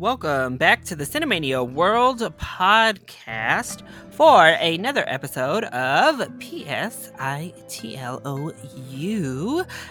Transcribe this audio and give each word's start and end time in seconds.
Welcome 0.00 0.56
back 0.56 0.82
to 0.84 0.96
the 0.96 1.04
Cinemania 1.04 1.70
World 1.70 2.20
podcast 2.38 3.86
for 4.12 4.46
another 4.46 5.04
episode 5.06 5.64
of 5.64 6.16
PSITLOU, 6.38 6.96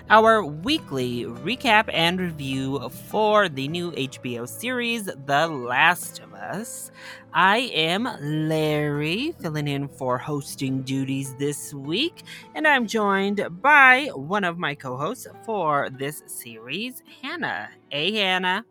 our 0.09 0.43
weekly 0.43 1.25
recap 1.25 1.91
and 1.93 2.19
review 2.19 2.89
for 2.89 3.49
the 3.49 3.67
new 3.67 3.91
HBO 3.91 4.49
series, 4.49 5.05
The 5.27 5.47
Last 5.47 6.17
of 6.21 6.33
Us. 6.33 6.89
I 7.31 7.59
am 7.75 8.09
Larry, 8.19 9.35
filling 9.39 9.67
in 9.67 9.89
for 9.89 10.17
hosting 10.17 10.81
duties 10.81 11.35
this 11.35 11.71
week, 11.71 12.23
and 12.55 12.67
I'm 12.67 12.87
joined 12.87 13.47
by 13.61 14.09
one 14.15 14.43
of 14.43 14.57
my 14.57 14.73
co 14.73 14.97
hosts 14.97 15.27
for 15.45 15.91
this 15.91 16.23
series, 16.25 17.03
Hannah. 17.21 17.69
Hey, 17.89 18.13
Hannah. 18.13 18.65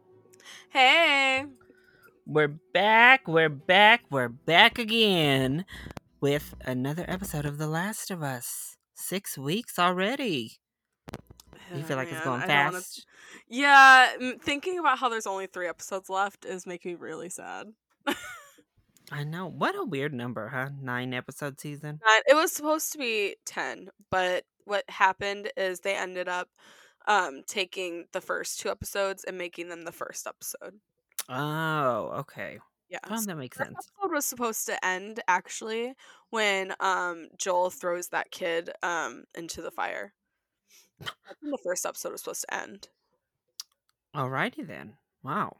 Hey. 0.71 1.45
We're 2.27 2.49
back, 2.75 3.27
we're 3.27 3.49
back, 3.49 4.03
we're 4.11 4.29
back 4.29 4.79
again 4.79 5.65
with 6.21 6.55
another 6.65 7.05
episode 7.09 7.47
of 7.47 7.59
The 7.59 7.67
Last 7.67 8.11
of 8.11 8.23
Us. 8.23 8.77
Six 8.95 9.39
weeks 9.39 9.79
already. 9.79 10.59
You 11.75 11.83
feel 11.83 11.97
like 11.97 12.09
it's 12.11 12.21
going 12.21 12.41
wanna- 12.41 12.47
fast? 12.47 13.07
Yeah, 13.49 14.09
thinking 14.43 14.79
about 14.79 14.99
how 14.99 15.09
there's 15.09 15.27
only 15.27 15.47
three 15.47 15.69
episodes 15.69 16.11
left 16.11 16.45
is 16.45 16.67
making 16.67 16.93
me 16.93 16.99
really 16.99 17.31
sad. 17.31 17.69
I 19.11 19.25
know. 19.25 19.47
What 19.47 19.75
a 19.75 19.85
weird 19.85 20.13
number, 20.13 20.49
huh? 20.49 20.69
Nine 20.83 21.15
episode 21.15 21.59
season. 21.61 22.01
It 22.27 22.35
was 22.35 22.53
supposed 22.53 22.93
to 22.93 22.99
be 22.99 23.37
10, 23.47 23.89
but 24.11 24.45
what 24.65 24.85
happened 24.91 25.51
is 25.57 25.81
they 25.81 25.95
ended 25.97 26.29
up 26.29 26.49
um, 27.09 27.43
taking 27.49 28.05
the 28.13 28.21
first 28.21 28.61
two 28.61 28.69
episodes 28.71 29.25
and 29.25 29.37
making 29.37 29.69
them 29.69 29.85
the 29.85 29.91
first 29.93 30.27
episode. 30.29 30.75
Oh, 31.29 32.13
okay. 32.21 32.59
Yeah. 32.89 32.99
Well, 33.11 33.21
that 33.23 33.37
makes 33.37 33.59
the 33.59 33.65
sense. 33.65 33.77
episode 33.99 34.15
was 34.15 34.25
supposed 34.25 34.67
to 34.67 34.85
end 34.87 35.21
actually 35.29 35.95
when 36.31 36.73
um, 36.81 37.29
Joel 37.37 37.71
throws 37.71 38.09
that 38.09 38.31
kid 38.31 38.71
um, 38.83 39.25
into 39.37 39.61
the 39.61 39.71
fire. 39.73 40.13
The 41.43 41.59
first 41.63 41.85
episode 41.85 42.13
was 42.13 42.23
supposed 42.23 42.47
to 42.49 42.55
end. 42.55 42.89
Alrighty 44.17 44.67
then. 44.67 44.95
Wow. 45.23 45.57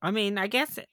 I 0.00 0.10
mean, 0.10 0.38
I 0.38 0.46
guess 0.46 0.78
it, 0.78 0.88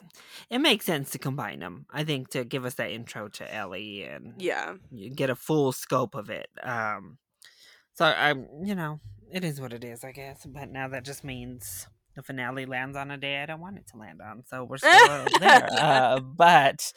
it 0.50 0.60
makes 0.60 0.86
sense 0.86 1.12
to 1.12 1.20
combine 1.20 1.60
them. 1.60 1.86
I 1.92 2.04
think 2.04 2.30
to 2.32 2.44
give 2.44 2.66
us 2.66 2.76
that 2.76 2.92
intro 2.92 3.28
to 3.30 3.56
Ellie 3.56 4.04
and 4.04 4.34
Yeah. 4.40 4.76
you 4.92 5.10
get 5.10 5.30
a 5.30 5.36
full 5.36 5.72
scope 5.72 6.14
of 6.16 6.30
it. 6.30 6.48
Um, 6.62 7.18
so 7.94 8.06
I'm, 8.06 8.48
you 8.64 8.76
know, 8.76 9.00
it 9.32 9.44
is 9.44 9.62
what 9.62 9.74
it 9.74 9.84
is, 9.84 10.04
I 10.04 10.12
guess. 10.12 10.46
But 10.46 10.70
now 10.70 10.88
that 10.90 11.06
just 11.06 11.24
means 11.24 11.88
the 12.16 12.24
finale 12.24 12.66
lands 12.66 12.98
on 12.98 13.12
a 13.12 13.18
day 13.18 13.42
I 13.42 13.46
don't 13.46 13.62
want 13.62 13.78
it 13.78 13.88
to 13.92 13.98
land 13.98 14.22
on. 14.22 14.44
So 14.48 14.64
we're 14.64 14.78
still 14.78 15.26
there. 15.40 15.68
Uh, 15.72 16.20
but 16.20 16.92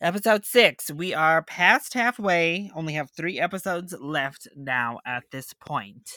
episode 0.00 0.44
six, 0.44 0.90
we 0.90 1.14
are 1.14 1.42
past 1.42 1.94
halfway. 1.94 2.70
Only 2.74 2.94
have 2.94 3.10
three 3.10 3.40
episodes 3.40 3.94
left 3.98 4.48
now 4.56 5.00
at 5.06 5.24
this 5.32 5.52
point. 5.54 6.10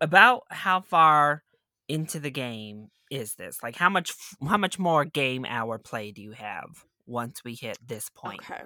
About 0.00 0.42
how 0.50 0.80
far 0.80 1.42
into 1.88 2.18
the 2.18 2.30
game 2.30 2.88
is 3.10 3.34
this? 3.34 3.58
Like, 3.62 3.76
how 3.76 3.88
much, 3.88 4.12
how 4.46 4.56
much 4.56 4.78
more 4.78 5.04
game 5.04 5.44
hour 5.44 5.78
play 5.78 6.12
do 6.12 6.22
you 6.22 6.32
have 6.32 6.84
once 7.06 7.42
we 7.44 7.54
hit 7.54 7.78
this 7.84 8.08
point? 8.10 8.40
Okay. 8.50 8.62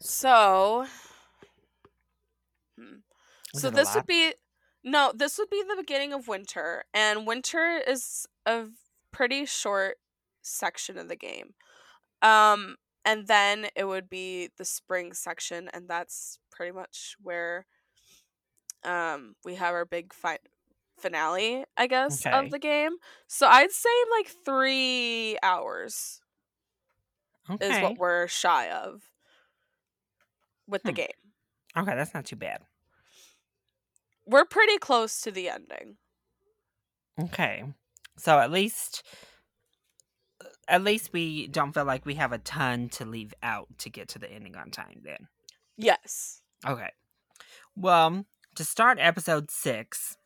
So, 0.00 0.86
hmm. 2.78 2.96
Is 3.56 3.62
so 3.62 3.70
this 3.70 3.94
would 3.94 4.06
be 4.06 4.34
no, 4.84 5.12
this 5.14 5.38
would 5.38 5.50
be 5.50 5.62
the 5.68 5.76
beginning 5.76 6.12
of 6.12 6.28
winter, 6.28 6.84
and 6.94 7.26
winter 7.26 7.82
is 7.86 8.26
a 8.46 8.66
pretty 9.12 9.44
short 9.46 9.98
section 10.42 10.98
of 10.98 11.08
the 11.08 11.16
game. 11.16 11.54
Um, 12.22 12.76
and 13.04 13.26
then 13.28 13.68
it 13.76 13.84
would 13.86 14.08
be 14.10 14.50
the 14.58 14.64
spring 14.64 15.14
section, 15.14 15.68
and 15.74 15.88
that's 15.88 16.38
pretty 16.50 16.72
much 16.72 17.16
where 17.22 17.66
um 18.84 19.34
we 19.44 19.54
have 19.54 19.74
our 19.74 19.84
big 19.84 20.12
fight 20.12 20.40
finale, 20.98 21.64
I 21.76 21.86
guess, 21.86 22.26
Okay. 22.26 22.32
of 22.32 22.50
the 22.50 22.58
game. 22.58 22.96
So 23.28 23.46
I'd 23.46 23.70
say 23.72 23.90
like 24.18 24.28
three 24.44 25.38
hours 25.42 26.22
Okay. 27.48 27.58
is 27.60 27.80
what 27.80 27.96
we're 27.98 28.28
shy 28.28 28.70
of 28.70 29.10
with 30.66 30.84
the 30.84 30.92
Hmm. 30.92 30.94
game. 30.94 31.32
Okay, 31.76 31.94
that's 31.96 32.14
not 32.14 32.26
too 32.26 32.36
bad. 32.36 32.66
We're 34.26 34.44
pretty 34.44 34.78
close 34.78 35.20
to 35.22 35.30
the 35.30 35.48
ending. 35.48 35.96
Okay. 37.20 37.64
So 38.18 38.38
at 38.38 38.50
least 38.50 39.02
at 40.68 40.82
least 40.82 41.12
we 41.12 41.46
don't 41.46 41.72
feel 41.72 41.84
like 41.84 42.04
we 42.04 42.14
have 42.14 42.32
a 42.32 42.38
ton 42.38 42.88
to 42.88 43.04
leave 43.04 43.34
out 43.42 43.68
to 43.78 43.90
get 43.90 44.08
to 44.08 44.18
the 44.18 44.30
ending 44.30 44.56
on 44.56 44.70
time 44.70 45.00
then. 45.04 45.28
Yes. 45.76 46.40
Okay. 46.66 46.90
Well, 47.76 48.24
to 48.56 48.64
start 48.64 48.98
episode 49.00 49.50
6, 49.50 50.16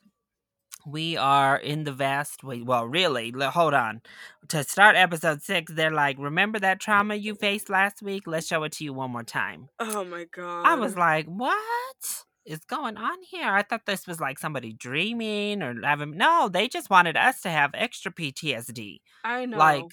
we 0.87 1.17
are 1.17 1.57
in 1.57 1.85
the 1.85 1.93
vast 1.93 2.43
wait, 2.43 2.65
well, 2.65 2.87
really, 2.87 3.33
hold 3.33 3.75
on. 3.75 4.01
To 4.49 4.65
start 4.65 4.97
episode 4.97 5.43
6, 5.43 5.73
they're 5.73 5.91
like, 5.91 6.17
"Remember 6.19 6.59
that 6.59 6.81
trauma 6.81 7.17
you 7.17 7.35
faced 7.35 7.69
last 7.69 8.01
week? 8.03 8.23
Let's 8.27 8.47
show 8.47 8.63
it 8.63 8.73
to 8.73 8.85
you 8.85 8.95
one 8.95 9.11
more 9.11 9.23
time." 9.23 9.69
Oh 9.79 10.05
my 10.05 10.25
god. 10.25 10.67
I 10.67 10.77
was 10.77 10.97
like, 10.97 11.27
what 11.27 12.25
is 12.45 12.61
going 12.65 12.97
on 12.97 13.23
here? 13.23 13.49
I 13.49 13.63
thought 13.63 13.87
this 13.87 14.07
was 14.07 14.21
like 14.21 14.39
somebody 14.39 14.73
dreaming 14.73 15.63
or 15.63 15.75
having. 15.83 16.17
No, 16.17 16.49
they 16.49 16.69
just 16.69 16.91
wanted 16.91 17.17
us 17.17 17.41
to 17.43 17.51
have 17.51 17.71
extra 17.75 18.13
PTSD. 18.13 19.01
I 19.25 19.47
know. 19.47 19.59
Like, 19.59 19.85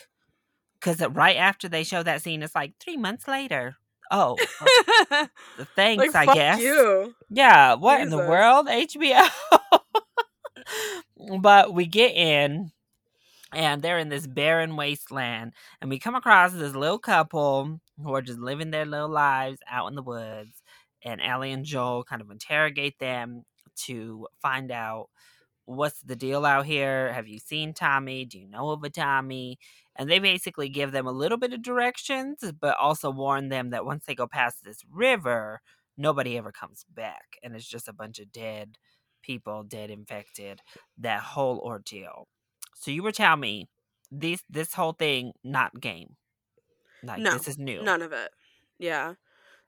because 0.79 1.01
right 1.09 1.37
after 1.37 1.67
they 1.67 1.83
show 1.83 2.03
that 2.03 2.21
scene, 2.21 2.43
it's 2.43 2.55
like 2.55 2.73
three 2.79 2.97
months 2.97 3.27
later. 3.27 3.75
Oh, 4.09 4.37
uh, 5.11 5.27
thanks, 5.75 6.13
like, 6.13 6.15
I 6.15 6.25
fuck 6.25 6.35
guess. 6.35 6.61
you. 6.61 7.13
Yeah, 7.29 7.75
what 7.75 7.99
in 8.01 8.09
the 8.09 8.17
world? 8.17 8.67
HBO. 8.67 9.29
but 11.41 11.73
we 11.73 11.85
get 11.85 12.15
in 12.15 12.71
and 13.53 13.81
they're 13.81 13.99
in 13.99 14.09
this 14.09 14.27
barren 14.27 14.75
wasteland 14.75 15.53
and 15.81 15.89
we 15.89 15.99
come 15.99 16.15
across 16.15 16.53
this 16.53 16.75
little 16.75 16.99
couple 16.99 17.79
who 18.01 18.13
are 18.13 18.21
just 18.21 18.39
living 18.39 18.71
their 18.71 18.85
little 18.85 19.09
lives 19.09 19.59
out 19.69 19.87
in 19.87 19.95
the 19.95 20.03
woods 20.03 20.56
and 21.07 21.21
Ellie 21.21 21.51
and 21.51 21.65
Joel 21.65 22.03
kind 22.03 22.21
of 22.21 22.29
interrogate 22.29 22.99
them 22.99 23.43
to 23.85 24.27
find 24.41 24.71
out 24.71 25.09
what's 25.65 26.01
the 26.01 26.15
deal 26.15 26.45
out 26.45 26.65
here? 26.65 27.13
Have 27.13 27.27
you 27.27 27.39
seen 27.39 27.73
Tommy? 27.73 28.25
Do 28.25 28.39
you 28.39 28.47
know 28.47 28.71
of 28.71 28.83
a 28.83 28.89
Tommy? 28.89 29.57
And 29.95 30.09
they 30.09 30.19
basically 30.19 30.69
give 30.69 30.91
them 30.91 31.07
a 31.07 31.11
little 31.11 31.37
bit 31.37 31.53
of 31.53 31.61
directions 31.61 32.39
but 32.59 32.77
also 32.77 33.09
warn 33.09 33.49
them 33.49 33.69
that 33.71 33.85
once 33.85 34.05
they 34.05 34.15
go 34.15 34.27
past 34.27 34.63
this 34.63 34.83
river 34.91 35.61
nobody 35.97 36.37
ever 36.37 36.51
comes 36.51 36.85
back 36.93 37.37
and 37.41 37.55
it's 37.55 37.67
just 37.67 37.87
a 37.87 37.93
bunch 37.93 38.19
of 38.19 38.31
dead 38.31 38.77
people 39.23 39.63
dead 39.63 39.89
infected 39.89 40.61
that 40.97 41.21
whole 41.21 41.59
ordeal. 41.59 42.27
So 42.75 42.91
you 42.91 43.01
were 43.01 43.11
telling 43.11 43.39
me 43.39 43.67
this 44.11 44.43
this 44.49 44.73
whole 44.73 44.93
thing 44.93 45.33
not 45.43 45.79
game. 45.79 46.15
Like 47.03 47.19
No, 47.19 47.33
this 47.33 47.47
is 47.47 47.57
new. 47.57 47.81
None 47.81 48.01
of 48.01 48.11
it. 48.11 48.31
Yeah. 48.77 49.15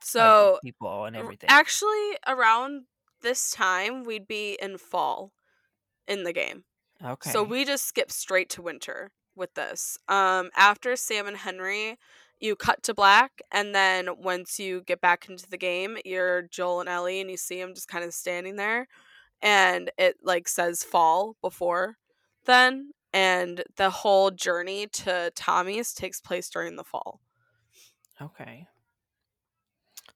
Like, 0.01 0.07
So 0.07 0.59
people 0.63 1.05
and 1.05 1.15
everything 1.15 1.49
actually 1.49 2.17
around 2.27 2.83
this 3.21 3.51
time 3.51 4.03
we'd 4.03 4.27
be 4.27 4.57
in 4.61 4.77
fall 4.77 5.31
in 6.07 6.23
the 6.23 6.33
game. 6.33 6.63
okay 7.03 7.29
So 7.31 7.43
we 7.43 7.65
just 7.65 7.85
skip 7.85 8.11
straight 8.11 8.49
to 8.51 8.61
winter 8.61 9.11
with 9.35 9.53
this. 9.55 9.97
Um 10.07 10.49
after 10.55 10.95
Sam 10.95 11.27
and 11.27 11.37
Henry, 11.37 11.97
you 12.39 12.55
cut 12.55 12.83
to 12.83 12.93
black 12.93 13.41
and 13.51 13.75
then 13.75 14.09
once 14.17 14.59
you 14.59 14.81
get 14.81 15.01
back 15.01 15.27
into 15.29 15.49
the 15.49 15.57
game, 15.57 15.97
you're 16.05 16.43
Joel 16.43 16.79
and 16.81 16.89
Ellie 16.89 17.19
and 17.21 17.29
you 17.29 17.37
see 17.37 17.59
them 17.59 17.73
just 17.73 17.87
kind 17.89 18.03
of 18.05 18.13
standing 18.13 18.55
there 18.55 18.87
and 19.41 19.91
it 19.97 20.17
like 20.23 20.47
says 20.47 20.83
fall 20.83 21.35
before 21.41 21.97
then 22.45 22.91
and 23.13 23.63
the 23.77 23.89
whole 23.89 24.31
journey 24.31 24.87
to 24.87 25.31
Tommy's 25.35 25.93
takes 25.93 26.21
place 26.21 26.49
during 26.49 26.75
the 26.75 26.83
fall. 26.83 27.19
okay 28.21 28.65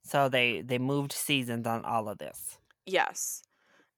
so 0.04 0.30
they 0.30 0.62
they 0.62 0.78
moved 0.78 1.12
seasons 1.14 1.68
on 1.68 1.84
all 1.86 2.10
of 2.10 2.18
this 2.20 2.58
Yes. 2.86 3.44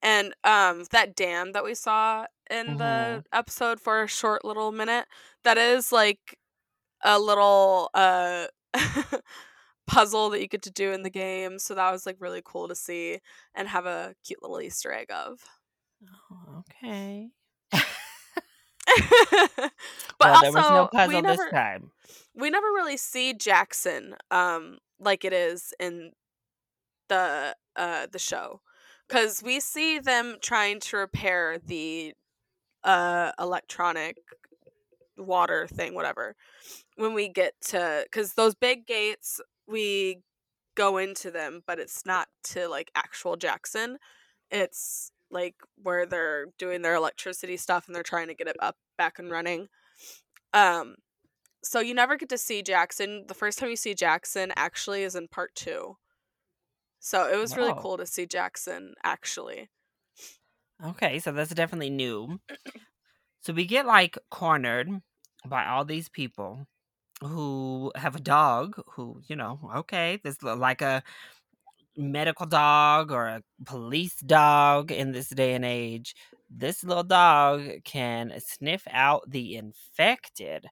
And 0.02 0.34
um 0.44 0.86
that 0.92 1.16
dam 1.16 1.52
that 1.54 1.64
we 1.64 1.76
saw 1.76 2.26
in 2.50 2.78
the 2.78 3.24
Mhm. 3.24 3.26
episode 3.34 3.80
for 3.80 4.04
a 4.04 4.08
short 4.08 4.46
little 4.46 4.72
minute, 4.72 5.08
that 5.44 5.58
is 5.58 5.92
like 5.92 6.40
a 7.04 7.20
little 7.20 7.90
uh 7.94 8.48
puzzle 9.88 10.30
that 10.32 10.42
you 10.42 10.48
get 10.48 10.62
to 10.64 10.72
do 10.72 10.92
in 10.92 11.04
the 11.04 11.10
game. 11.10 11.60
So 11.60 11.76
that 11.76 11.92
was 11.92 12.06
like 12.06 12.18
really 12.20 12.42
cool 12.44 12.68
to 12.68 12.76
see 12.76 13.20
and 13.56 13.68
have 13.70 13.86
a 13.86 14.16
cute 14.24 14.42
little 14.42 14.62
Easter 14.62 14.92
egg 14.94 15.12
of. 15.12 15.44
oh, 16.32 16.60
okay 16.60 17.30
but 20.20 20.32
well, 20.32 20.32
also 20.32 20.42
there 20.42 20.52
was 20.52 20.70
no 20.70 20.88
we 21.06 21.18
puzzle 21.18 21.22
never 21.22 21.44
this 21.44 21.46
time 21.46 21.92
we 22.36 22.50
never 22.50 22.68
really 22.68 22.98
see 22.98 23.34
Jackson 23.34 24.16
um 24.32 24.78
like 25.00 25.26
it 25.26 25.34
is 25.34 25.74
in 25.80 26.12
the 27.10 27.56
uh 27.76 28.08
the 28.12 28.20
show 28.20 28.62
cuz 29.10 29.44
we 29.44 29.60
see 29.60 30.00
them 30.00 30.38
trying 30.42 30.80
to 30.80 30.98
repair 30.98 31.60
the 31.60 32.14
uh 32.84 33.32
electronic 33.40 34.18
water 35.18 35.68
thing, 35.68 35.94
whatever. 35.96 36.36
When 36.96 37.14
we 37.14 37.30
get 37.30 37.54
to, 37.68 38.04
because 38.06 38.34
those 38.34 38.56
big 38.56 38.86
gates, 38.88 39.40
we 39.68 40.20
go 40.76 40.98
into 40.98 41.32
them, 41.32 41.62
but 41.68 41.80
it's 41.80 42.06
not 42.06 42.28
to 42.46 42.68
like 42.68 42.92
actual 42.96 43.36
Jackson. 43.38 43.98
It's 44.52 45.12
like 45.32 45.56
where 45.82 46.06
they're 46.06 46.48
doing 46.60 46.82
their 46.82 46.96
electricity 46.96 47.58
stuff 47.58 47.88
and 47.88 47.96
they're 47.96 48.04
trying 48.04 48.28
to 48.28 48.36
get 48.36 48.48
it 48.48 48.58
up 48.60 48.76
back 48.98 49.20
and 49.20 49.32
running. 49.32 49.68
Um, 50.54 50.96
so 51.66 51.80
you 51.80 51.94
never 51.94 52.16
get 52.16 52.30
to 52.30 52.38
see 52.38 52.62
Jackson. 52.62 53.26
The 53.28 53.34
first 53.34 53.60
time 53.60 53.70
you 53.70 53.76
see 53.76 53.94
Jackson 53.94 54.54
actually 54.56 55.04
is 55.04 55.16
in 55.16 55.28
part 55.28 55.56
two. 55.56 55.98
So 57.00 57.28
it 57.32 57.38
was 57.38 57.56
really 57.56 57.74
cool 57.78 57.98
to 57.98 58.06
see 58.06 58.26
Jackson 58.26 58.94
actually. 59.04 59.70
Okay, 60.84 61.20
so 61.20 61.32
that's 61.32 61.54
definitely 61.54 61.90
new. 61.90 62.40
So 63.42 63.54
we 63.54 63.66
get 63.66 63.86
like 63.86 64.18
cornered 64.32 64.90
by 65.46 65.66
all 65.66 65.86
these 65.86 66.10
people 66.10 66.66
who 67.22 67.92
have 67.96 68.16
a 68.16 68.20
dog 68.20 68.82
who, 68.94 69.22
you 69.28 69.36
know, 69.36 69.60
okay, 69.78 70.20
this 70.24 70.42
li- 70.44 70.54
like 70.54 70.82
a 70.82 71.04
medical 71.98 72.46
dog 72.46 73.12
or 73.12 73.28
a 73.28 73.44
police 73.66 74.18
dog 74.18 74.92
in 74.92 75.12
this 75.12 75.30
day 75.30 75.54
and 75.54 75.66
age. 75.66 76.16
This 76.50 76.84
little 76.84 77.04
dog 77.04 77.84
can 77.84 78.34
sniff 78.40 78.88
out 78.92 79.30
the 79.30 79.56
infected. 79.56 80.68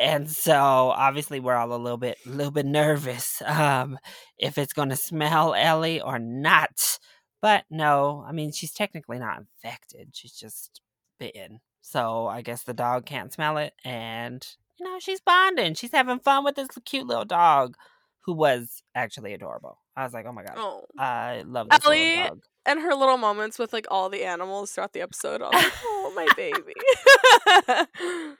And 0.00 0.30
so 0.30 0.54
obviously 0.54 1.40
we're 1.40 1.54
all 1.54 1.72
a 1.72 1.76
little 1.76 1.98
bit 1.98 2.16
a 2.26 2.30
little 2.30 2.50
bit 2.50 2.66
nervous 2.66 3.42
um 3.44 3.98
if 4.38 4.56
it's 4.56 4.72
going 4.72 4.88
to 4.88 4.96
smell 4.96 5.54
Ellie 5.54 6.00
or 6.00 6.18
not. 6.18 6.98
But 7.42 7.64
no, 7.70 8.24
I 8.26 8.32
mean 8.32 8.52
she's 8.52 8.72
technically 8.72 9.18
not 9.18 9.38
infected. 9.38 10.10
She's 10.14 10.32
just 10.32 10.80
bitten. 11.18 11.60
So 11.82 12.26
I 12.26 12.42
guess 12.42 12.62
the 12.64 12.74
dog 12.74 13.04
can't 13.06 13.32
smell 13.32 13.58
it 13.58 13.74
and 13.84 14.46
you 14.78 14.86
know, 14.86 14.98
she's 14.98 15.20
bonding. 15.20 15.74
She's 15.74 15.92
having 15.92 16.20
fun 16.20 16.42
with 16.44 16.54
this 16.56 16.68
cute 16.86 17.06
little 17.06 17.26
dog 17.26 17.76
who 18.22 18.32
was 18.32 18.82
actually 18.94 19.34
adorable. 19.34 19.78
I 19.94 20.04
was 20.04 20.14
like, 20.14 20.24
"Oh 20.26 20.32
my 20.32 20.42
god. 20.42 20.54
Oh. 20.56 20.84
I 20.98 21.42
love 21.46 21.68
this 21.68 21.84
Ellie- 21.84 22.16
little 22.16 22.28
dog." 22.28 22.42
And 22.66 22.80
her 22.80 22.94
little 22.94 23.16
moments 23.16 23.58
with 23.58 23.72
like 23.72 23.86
all 23.90 24.08
the 24.10 24.24
animals 24.24 24.72
throughout 24.72 24.92
the 24.92 25.00
episode. 25.00 25.40
Like, 25.40 25.72
oh 25.84 26.12
my 26.14 26.28
baby. 26.36 26.74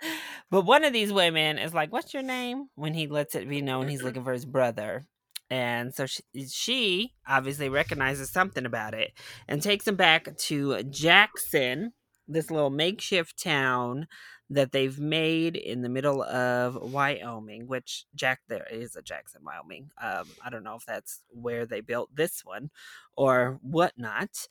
But 0.50 0.62
one 0.62 0.84
of 0.84 0.92
these 0.92 1.12
women 1.12 1.58
is 1.58 1.72
like, 1.72 1.92
"What's 1.92 2.12
your 2.12 2.24
name?" 2.24 2.68
When 2.74 2.92
he 2.92 3.06
lets 3.06 3.34
it 3.36 3.48
be 3.48 3.62
known 3.62 3.88
he's 3.88 3.98
mm-hmm. 3.98 4.06
looking 4.08 4.24
for 4.24 4.32
his 4.32 4.44
brother, 4.44 5.06
and 5.48 5.94
so 5.94 6.06
she, 6.06 6.22
she 6.48 7.12
obviously 7.26 7.68
recognizes 7.68 8.30
something 8.30 8.66
about 8.66 8.94
it 8.94 9.12
and 9.48 9.62
takes 9.62 9.86
him 9.86 9.96
back 9.96 10.36
to 10.36 10.82
Jackson, 10.84 11.92
this 12.26 12.50
little 12.50 12.70
makeshift 12.70 13.40
town 13.40 14.06
that 14.50 14.72
they've 14.72 14.98
made 14.98 15.56
in 15.56 15.82
the 15.82 15.88
middle 15.88 16.22
of 16.22 16.76
Wyoming. 16.76 17.66
Which 17.66 18.04
Jack 18.14 18.40
there 18.48 18.66
is 18.70 18.96
a 18.96 19.02
Jackson, 19.02 19.42
Wyoming. 19.44 19.90
Um, 20.02 20.26
I 20.44 20.50
don't 20.50 20.64
know 20.64 20.74
if 20.74 20.84
that's 20.84 21.22
where 21.30 21.66
they 21.66 21.80
built 21.80 22.10
this 22.14 22.44
one 22.44 22.70
or 23.16 23.58
whatnot. 23.62 24.48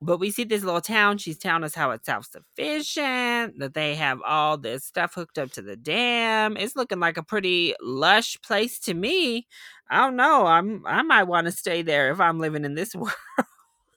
But 0.00 0.18
we 0.18 0.32
see 0.32 0.42
this 0.42 0.64
little 0.64 0.80
town. 0.80 1.18
She's 1.18 1.38
telling 1.38 1.62
us 1.62 1.76
how 1.76 1.92
it's 1.92 2.06
self 2.06 2.26
sufficient, 2.26 3.60
that 3.60 3.74
they 3.74 3.94
have 3.94 4.20
all 4.26 4.58
this 4.58 4.84
stuff 4.84 5.14
hooked 5.14 5.38
up 5.38 5.52
to 5.52 5.62
the 5.62 5.76
dam. 5.76 6.56
It's 6.56 6.74
looking 6.74 6.98
like 6.98 7.16
a 7.16 7.22
pretty 7.22 7.74
lush 7.80 8.36
place 8.42 8.80
to 8.80 8.94
me. 8.94 9.46
I 9.88 9.98
don't 9.98 10.16
know. 10.16 10.46
I'm 10.46 10.84
I 10.86 11.02
might 11.02 11.24
want 11.24 11.46
to 11.46 11.52
stay 11.52 11.82
there 11.82 12.10
if 12.10 12.20
I'm 12.20 12.40
living 12.40 12.64
in 12.64 12.74
this 12.74 12.94
world. 12.96 13.14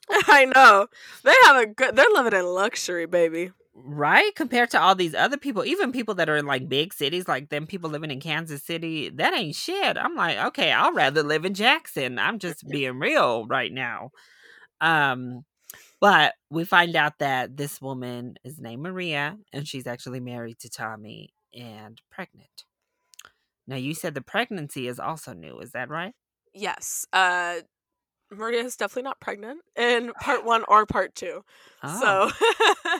I 0.10 0.46
know. 0.46 0.88
They 1.24 1.34
have 1.46 1.56
a 1.58 1.66
good 1.66 1.96
they're 1.96 2.06
living 2.14 2.40
in 2.40 2.46
luxury, 2.46 3.08
baby. 3.08 3.52
Right? 3.76 4.34
Compared 4.36 4.72
to 4.72 4.82
all 4.82 4.96
these 4.96 5.14
other 5.14 5.38
people, 5.38 5.66
even 5.66 5.92
people 5.92 6.16
that 6.16 6.30
are 6.30 6.38
in 6.38 6.46
like 6.46 6.70
big 6.70 6.94
cities, 6.94 7.28
like 7.28 7.50
them 7.50 7.68
people 7.68 7.90
living 7.90 8.10
in 8.10 8.22
Kansas 8.22 8.64
City, 8.64 9.10
that 9.10 9.34
ain't 9.34 9.56
shit. 9.56 9.98
I'm 9.98 10.16
like, 10.16 10.38
okay, 10.38 10.72
I'll 10.72 10.94
rather 10.94 11.24
live 11.24 11.44
in 11.44 11.54
Jackson. 11.54 12.18
I'm 12.18 12.40
just 12.40 12.68
being 12.70 13.00
real 13.00 13.46
right 13.48 13.72
now. 13.72 14.12
Um, 14.80 15.44
but 16.00 16.34
we 16.50 16.64
find 16.66 16.96
out 16.96 17.20
that 17.20 17.58
this 17.58 17.82
woman 17.82 18.36
is 18.44 18.60
named 18.60 18.84
Maria 18.84 19.38
and 19.52 19.68
she's 19.68 19.88
actually 19.88 20.20
married 20.20 20.60
to 20.60 20.70
Tommy 20.70 21.34
and 21.54 22.02
pregnant. 22.12 22.66
Now 23.68 23.78
you 23.78 23.94
said 23.94 24.14
the 24.14 24.22
pregnancy 24.22 24.88
is 24.88 25.00
also 25.00 25.34
new, 25.34 25.60
is 25.60 25.72
that 25.72 25.90
right? 25.90 26.14
Yes. 26.54 27.06
Uh 27.12 27.58
Maria 28.32 28.64
is 28.64 28.76
definitely 28.76 29.04
not 29.04 29.20
pregnant 29.20 29.62
in 29.76 30.12
part 30.22 30.46
one 30.46 30.64
or 30.68 30.86
part 30.86 31.16
two. 31.16 31.44
Oh, 31.84 32.32
So 32.36 33.00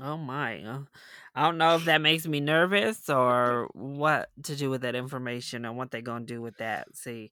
oh 0.00 0.16
my. 0.16 0.62
uh, 0.62 0.78
I 1.34 1.42
don't 1.44 1.58
know 1.58 1.76
if 1.76 1.84
that 1.84 2.00
makes 2.00 2.26
me 2.26 2.40
nervous 2.40 3.08
or 3.08 3.68
what 3.72 4.30
to 4.44 4.56
do 4.56 4.70
with 4.70 4.82
that 4.82 4.94
information 4.94 5.64
and 5.64 5.76
what 5.76 5.90
they're 5.90 6.00
gonna 6.00 6.24
do 6.24 6.40
with 6.40 6.56
that. 6.58 6.96
See, 6.96 7.30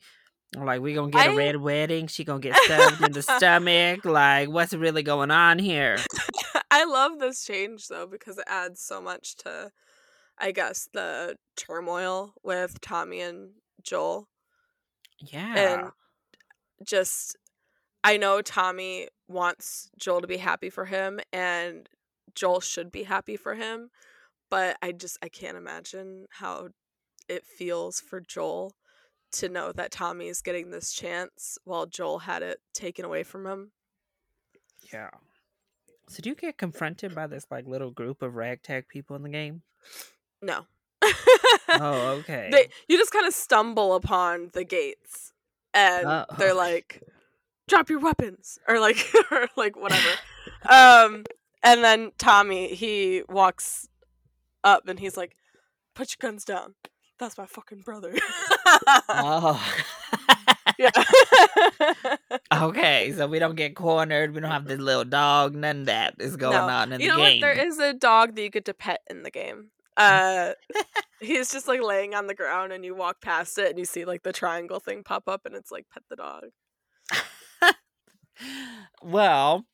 like 0.57 0.81
we 0.81 0.95
gonna 0.95 1.11
get 1.11 1.29
a 1.29 1.33
I- 1.33 1.37
red 1.37 1.57
wedding, 1.57 2.07
she 2.07 2.25
gonna 2.25 2.41
get 2.41 2.57
stabbed 2.57 3.03
in 3.03 3.13
the 3.13 3.23
stomach. 3.23 4.05
Like, 4.05 4.49
what's 4.49 4.75
really 4.75 5.03
going 5.03 5.31
on 5.31 5.59
here? 5.59 5.99
I 6.71 6.85
love 6.85 7.19
this 7.19 7.45
change 7.45 7.89
though 7.89 8.07
because 8.07 8.39
it 8.39 8.45
adds 8.47 8.81
so 8.81 9.01
much 9.01 9.37
to 9.39 9.71
I 10.39 10.51
guess 10.53 10.89
the 10.93 11.37
turmoil 11.57 12.35
with 12.43 12.81
Tommy 12.81 13.21
and 13.21 13.51
Joel. 13.83 14.29
Yeah. 15.21 15.55
And 15.57 15.91
just 16.87 17.37
I 18.03 18.17
know 18.17 18.43
Tommy 18.43 19.09
wants 19.29 19.91
Joel 19.99 20.21
to 20.21 20.27
be 20.27 20.37
happy 20.37 20.69
for 20.69 20.85
him 20.85 21.21
and 21.33 21.89
Joel 22.35 22.61
should 22.61 22.91
be 22.93 23.05
happy 23.05 23.37
for 23.37 23.55
him, 23.55 23.91
but 24.51 24.77
I 24.83 24.93
just 24.93 25.19
I 25.23 25.29
can't 25.29 25.57
imagine 25.57 26.27
how 26.31 26.69
it 27.29 27.45
feels 27.47 28.01
for 28.01 28.21
Joel 28.21 28.75
to 29.33 29.49
know 29.49 29.73
that 29.73 29.91
Tommy 29.91 30.29
is 30.29 30.43
getting 30.43 30.71
this 30.71 30.93
chance 30.93 31.59
while 31.65 31.87
Joel 31.87 32.21
had 32.21 32.43
it 32.43 32.59
taken 32.73 33.05
away 33.05 33.23
from 33.23 33.47
him. 33.47 33.73
Yeah. 34.93 35.11
So 36.09 36.23
do 36.23 36.29
you 36.29 36.35
get 36.37 36.59
confronted 36.59 37.15
by 37.15 37.27
this 37.27 37.47
like 37.51 37.67
little 37.67 37.91
group 37.91 38.23
of 38.23 38.35
ragtag 38.37 38.89
people 38.89 39.17
in 39.17 39.23
the 39.23 39.29
game? 39.31 39.63
No. 40.43 40.67
Oh, 41.69 42.09
okay. 42.21 42.49
they 42.53 42.69
you 42.89 42.99
just 42.99 43.11
kind 43.13 43.27
of 43.27 43.35
stumble 43.35 43.95
upon 43.95 44.51
the 44.53 44.65
gates 44.65 45.33
and 45.73 46.07
Oh. 46.07 46.25
they're 46.39 46.55
like 46.55 47.03
drop 47.69 47.89
your 47.91 47.99
weapons 48.01 48.59
or 48.69 48.79
like 48.79 48.99
or 49.31 49.49
like 49.57 49.77
whatever 49.77 50.09
um 50.69 51.25
and 51.65 51.83
then 51.83 52.13
tommy 52.19 52.75
he 52.75 53.23
walks 53.29 53.89
up 54.63 54.87
and 54.87 55.01
he's 55.01 55.17
like 55.17 55.37
put 55.95 56.11
your 56.11 56.31
guns 56.31 56.45
down 56.45 56.75
that's 57.19 57.39
my 57.39 57.47
fucking 57.47 57.81
brother 57.81 58.15
oh. 59.09 59.61
yeah 60.79 60.91
okay, 62.53 63.13
so 63.17 63.27
we 63.29 63.39
don't 63.39 63.55
get 63.55 63.77
cornered. 63.77 64.35
We 64.35 64.41
don't 64.41 64.51
have 64.51 64.67
this 64.67 64.81
little 64.81 65.05
dog. 65.05 65.55
None 65.55 65.81
of 65.81 65.87
that 65.87 66.15
is 66.19 66.37
going 66.37 66.53
No. 66.55 66.67
on 66.69 66.93
in 66.93 67.01
you 67.01 67.09
the 67.13 67.17
know 67.17 67.23
game. 67.23 67.41
what 67.41 67.55
there 67.55 67.67
is 67.67 67.79
a 67.79 67.93
dog 67.93 68.35
that 68.35 68.43
you 68.43 68.51
get 68.51 68.65
to 68.65 68.75
pet 68.75 69.01
in 69.09 69.23
the 69.23 69.31
game 69.31 69.71
uh 69.97 70.53
he's 71.21 71.51
just 71.53 71.69
like 71.69 71.81
laying 71.81 72.15
on 72.15 72.27
the 72.27 72.35
ground 72.35 72.73
and 72.73 72.85
you 72.85 72.95
walk 72.95 73.21
past 73.21 73.57
it 73.59 73.71
and 73.71 73.79
you 73.79 73.85
see 73.85 74.05
like 74.05 74.25
the 74.25 74.33
triangle 74.33 74.81
thing 74.81 75.05
pop 75.05 75.29
up 75.29 75.43
and 75.47 75.55
it's 75.55 75.71
like 75.71 75.87
pet 75.93 76.03
the 76.11 76.17
dog 76.17 76.45
well, 79.03 79.65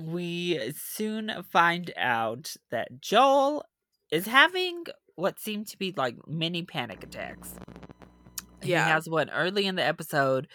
we 0.00 0.72
soon 0.76 1.30
find 1.50 1.92
out 1.96 2.54
that 2.70 3.00
Joel 3.00 3.64
is 4.10 4.26
having 4.26 4.84
what 5.16 5.38
seem 5.38 5.64
to 5.66 5.78
be 5.78 5.92
like 5.96 6.16
mini 6.26 6.62
panic 6.62 7.04
attacks. 7.04 7.54
Yeah. 8.62 8.84
He 8.84 8.90
has 8.90 9.08
one 9.08 9.30
early 9.30 9.66
in 9.66 9.76
the 9.76 9.84
episode, 9.84 10.48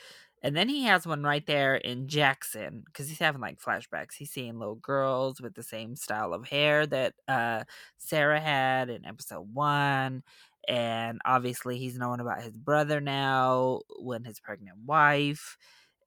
and 0.43 0.55
then 0.55 0.69
he 0.69 0.83
has 0.83 1.07
one 1.07 1.23
right 1.23 1.45
there 1.45 1.75
in 1.75 2.07
Jackson 2.07 2.83
because 2.85 3.07
he's 3.07 3.19
having 3.19 3.41
like 3.41 3.59
flashbacks. 3.59 4.15
He's 4.17 4.31
seeing 4.31 4.59
little 4.59 4.75
girls 4.75 5.41
with 5.41 5.55
the 5.55 5.63
same 5.63 5.95
style 5.95 6.33
of 6.33 6.47
hair 6.47 6.85
that 6.87 7.13
uh, 7.27 7.63
Sarah 7.97 8.39
had 8.39 8.89
in 8.89 9.05
episode 9.05 9.47
one. 9.53 10.23
And 10.67 11.19
obviously, 11.25 11.77
he's 11.77 11.97
knowing 11.97 12.19
about 12.19 12.41
his 12.41 12.57
brother 12.57 12.99
now 12.99 13.81
when 13.99 14.23
his 14.23 14.39
pregnant 14.39 14.77
wife. 14.85 15.57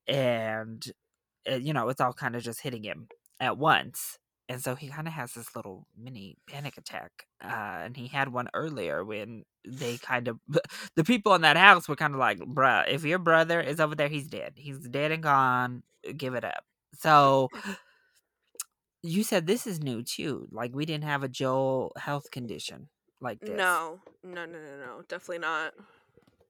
And, 0.09 0.85
uh, 1.51 1.57
you 1.57 1.73
know, 1.73 1.89
it's 1.89 2.01
all 2.01 2.13
kind 2.13 2.35
of 2.35 2.43
just 2.43 2.61
hitting 2.61 2.83
him 2.83 3.09
at 3.41 3.59
once. 3.59 4.19
And 4.51 4.63
so 4.63 4.75
he 4.75 4.89
kind 4.89 5.07
of 5.07 5.13
has 5.13 5.35
this 5.35 5.55
little 5.55 5.87
mini 5.97 6.39
panic 6.49 6.79
attack. 6.79 7.27
Uh, 7.45 7.83
and 7.85 7.97
he 7.97 8.09
had 8.09 8.33
one 8.33 8.49
earlier 8.55 9.05
when 9.05 9.45
they 9.67 9.99
kind 9.99 10.27
of, 10.27 10.39
the 10.97 11.05
people 11.05 11.35
in 11.35 11.43
that 11.43 11.59
house 11.59 11.87
were 11.87 11.97
kind 11.97 12.15
of 12.15 12.21
like, 12.21 12.39
bruh, 12.39 12.89
if 12.89 13.05
your 13.05 13.19
brother 13.19 13.61
is 13.61 13.79
over 13.79 13.95
there, 13.95 14.09
he's 14.09 14.27
dead. 14.27 14.55
He's 14.57 14.79
dead 14.79 15.13
and 15.13 15.23
gone. 15.23 15.83
Give 16.17 16.35
it 16.35 16.45
up. 16.45 16.65
So 16.95 17.51
you 19.03 19.23
said 19.23 19.47
this 19.47 19.67
is 19.67 19.81
new 19.83 20.03
too. 20.03 20.49
Like 20.51 20.75
we 20.75 20.87
didn't 20.87 21.05
have 21.05 21.23
a 21.23 21.29
Joel 21.29 21.93
health 21.97 22.31
condition 22.31 22.89
like 23.21 23.41
this. 23.41 23.51
no 23.57 23.99
no 24.23 24.47
no 24.47 24.59
no 24.59 24.77
no 24.79 25.03
definitely 25.09 25.41
not 25.41 25.75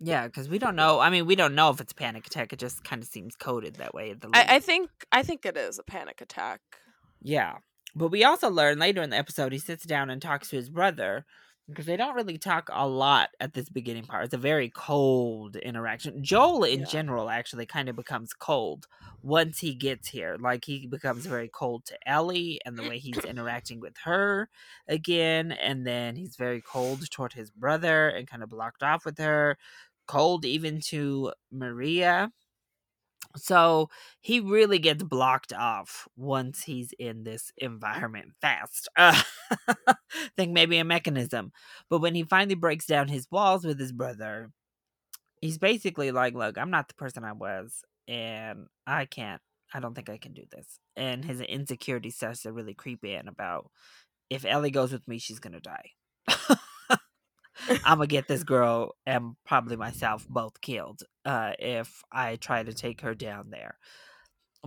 Yeah, 0.01 0.27
because 0.27 0.49
we 0.49 0.59
don't 0.59 0.77
know. 0.77 1.01
I 1.01 1.11
mean, 1.11 1.27
we 1.27 1.35
don't 1.35 1.55
know 1.55 1.71
if 1.71 1.81
it's 1.81 1.93
a 1.93 1.95
panic 1.95 2.27
attack. 2.27 2.53
It 2.53 2.59
just 2.59 2.85
kind 2.85 3.03
of 3.03 3.09
seems 3.09 3.35
coded 3.35 3.77
that 3.77 3.95
way. 3.95 4.15
I, 4.33 4.57
I 4.57 4.61
think 4.61 4.91
I 5.11 5.23
think 5.23 5.45
it 5.45 5.57
is 5.57 5.79
a 5.79 5.83
panic 5.83 6.21
attack. 6.21 6.61
Yeah. 7.21 7.57
But 7.97 8.09
we 8.13 8.23
also 8.23 8.49
learn 8.49 8.79
later 8.79 9.03
in 9.03 9.11
the 9.11 9.17
episode 9.17 9.53
he 9.53 9.59
sits 9.59 9.85
down 9.85 10.11
and 10.11 10.23
talks 10.23 10.51
to 10.51 10.57
his 10.57 10.71
brother 10.71 11.25
because 11.67 11.85
they 11.87 11.97
don't 11.97 12.15
really 12.15 12.39
talk 12.39 12.71
a 12.73 12.87
lot 12.89 13.31
at 13.41 13.53
this 13.55 13.69
beginning 13.69 14.05
part. 14.05 14.25
It's 14.25 14.35
a 14.35 14.39
very 14.39 14.71
cold 14.71 15.57
interaction. 15.57 16.23
Joel, 16.23 16.65
in 16.65 16.81
Yeah. 16.81 16.87
general, 16.87 17.29
actually 17.29 17.67
kind 17.67 17.89
of 17.89 17.97
becomes 17.97 18.33
cold 18.33 18.87
once 19.21 19.59
he 19.59 19.75
gets 19.75 20.09
here. 20.09 20.37
Like 20.41 20.65
he 20.65 20.87
becomes 20.87 21.27
very 21.27 21.49
cold 21.49 21.85
to 21.87 21.99
Ellie 22.09 22.61
and 22.65 22.79
the 22.79 22.89
way 22.89 22.99
he's 22.99 23.19
interacting 23.19 23.81
with 23.81 23.97
her 24.05 24.49
again, 24.87 25.53
and 25.53 25.87
then 25.87 26.17
he's 26.17 26.37
very 26.37 26.63
cold 26.63 27.11
toward 27.11 27.33
his 27.35 27.51
brother 27.51 28.09
and 28.09 28.27
kind 28.29 28.43
of 28.43 28.49
blocked 28.49 28.83
off 28.83 29.05
with 29.05 29.19
her. 29.19 29.59
Cold 30.09 30.45
even 30.47 30.81
to 30.89 31.33
Maria. 31.53 32.33
So 33.37 33.91
he 34.21 34.41
really 34.41 34.79
gets 34.79 35.03
blocked 35.03 35.53
off 35.53 36.09
once 36.17 36.65
he's 36.65 36.93
in 36.99 37.25
this 37.25 37.53
environment 37.59 38.33
fast. 38.41 38.89
Uh, 38.97 39.21
think 40.37 40.53
maybe 40.53 40.79
a 40.79 40.85
mechanism. 40.85 41.53
But 41.91 42.01
when 42.01 42.15
he 42.15 42.23
finally 42.25 42.55
breaks 42.55 42.87
down 42.87 43.09
his 43.09 43.27
walls 43.31 43.65
with 43.65 43.79
his 43.79 43.93
brother, 43.93 44.51
he's 45.41 45.59
basically 45.59 46.11
like, 46.13 46.35
Look, 46.35 46.59
I'm 46.59 46.71
not 46.71 46.89
the 46.89 46.95
person 46.95 47.25
I 47.25 47.33
was, 47.33 47.85
and 48.09 48.67
I 48.87 49.07
can't, 49.07 49.43
I 49.75 49.81
don't 49.81 49.95
think 49.95 50.11
I 50.11 50.19
can 50.19 50.35
do 50.35 50.45
this. 50.53 50.79
And 50.97 51.25
his 51.25 51.41
insecurity 51.41 52.11
starts 52.11 52.43
to 52.43 52.53
really 52.53 52.75
creep 52.75 53.05
in 53.05 53.29
about 53.29 53.71
if 54.31 54.45
Ellie 54.45 54.71
goes 54.71 54.93
with 54.93 55.07
me, 55.09 55.19
she's 55.19 55.41
gonna 55.41 55.61
die. 55.61 55.93
I'm 57.85 57.99
gonna 57.99 58.07
get 58.07 58.29
this 58.29 58.45
girl 58.45 58.95
and 59.07 59.37
probably 59.47 59.77
myself 59.77 60.27
both 60.29 60.61
killed 60.61 61.03
uh, 61.25 61.53
if 61.59 62.03
I 62.13 62.37
try 62.37 62.63
to 62.63 62.73
take 62.73 63.01
her 63.03 63.15
down 63.15 63.51
there. 63.51 63.79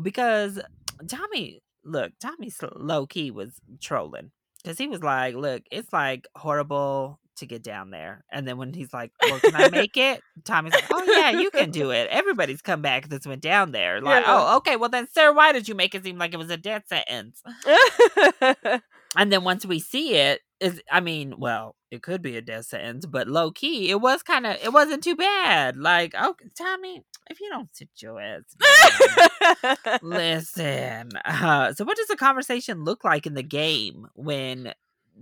Because 0.02 0.60
Tommy, 1.08 1.62
look, 1.84 2.12
Tommy 2.20 2.52
low 2.76 3.06
key 3.06 3.32
was 3.32 3.54
trolling 3.82 4.32
because 4.64 4.78
he 4.78 4.88
was 4.88 5.02
like, 5.04 5.36
"Look, 5.36 5.64
it's 5.72 5.92
like 5.92 6.28
horrible 6.36 7.20
to 7.38 7.46
get 7.46 7.64
down 7.64 7.90
there," 7.92 8.24
and 8.32 8.48
then 8.48 8.58
when 8.58 8.74
he's 8.74 8.94
like, 8.94 9.12
"Well, 9.22 9.40
can 9.40 9.56
I 9.56 9.70
make 9.70 9.98
it?" 9.98 10.22
Tommy's 10.46 10.74
like, 10.74 10.86
"Oh 10.92 11.04
yeah, 11.04 11.32
you 11.40 11.50
can 11.52 11.72
do 11.72 11.92
it. 11.92 12.08
Everybody's 12.10 12.62
come 12.62 12.82
back 12.82 13.10
that's 13.10 13.26
went 13.28 13.42
down 13.42 13.72
there." 13.72 14.00
Like, 14.02 14.24
Yeah. 14.24 14.34
"Oh, 14.34 14.58
okay. 14.58 14.76
Well 14.76 14.90
then, 14.90 15.08
sir, 15.12 15.34
why 15.34 15.52
did 15.52 15.68
you 15.68 15.76
make 15.76 15.96
it 15.96 16.04
seem 16.04 16.18
like 16.18 16.34
it 16.34 16.38
was 16.38 16.50
a 16.50 16.58
death 16.58 16.84
sentence?" 16.88 17.42
And 19.18 19.30
then 19.30 19.44
once 19.44 19.66
we 19.66 19.80
see 19.80 20.16
it, 20.16 20.40
is 20.62 20.82
I 20.92 21.00
mean, 21.02 21.36
well, 21.38 21.76
it 21.90 22.04
could 22.04 22.22
be 22.22 22.38
a 22.38 22.42
death 22.42 22.66
sentence, 22.66 23.06
but 23.06 23.28
low 23.28 23.52
key, 23.52 23.90
it 23.90 24.00
was 24.00 24.24
kind 24.24 24.46
of 24.46 24.58
it 24.64 24.72
wasn't 24.72 25.04
too 25.04 25.16
bad. 25.16 25.76
Like, 25.76 26.14
okay, 26.16 26.46
Tommy, 26.58 27.04
if 27.30 27.42
you 27.42 27.50
don't 27.50 27.76
sit 27.76 27.90
your 27.98 28.22
ass 28.22 28.44
down, 29.64 29.78
listen. 30.02 31.10
Uh, 31.26 31.74
so, 31.74 31.84
what 31.84 31.98
does 31.98 32.08
the 32.08 32.16
conversation 32.16 32.84
look 32.84 33.04
like 33.04 33.26
in 33.26 33.34
the 33.34 33.44
game 33.44 34.08
when 34.14 34.74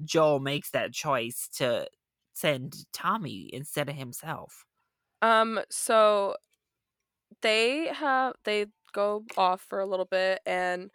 Joel 0.04 0.40
makes 0.40 0.72
that 0.72 0.94
choice 0.94 1.48
to 1.56 1.88
send 2.34 2.86
Tommy 2.94 3.50
instead 3.54 3.90
of 3.90 3.96
himself? 3.96 4.66
Um, 5.22 5.60
so 5.70 6.36
they 7.42 7.88
have 7.88 8.34
they 8.44 8.68
go 8.94 9.24
off 9.38 9.62
for 9.62 9.80
a 9.80 9.86
little 9.86 10.06
bit 10.06 10.42
and 10.46 10.90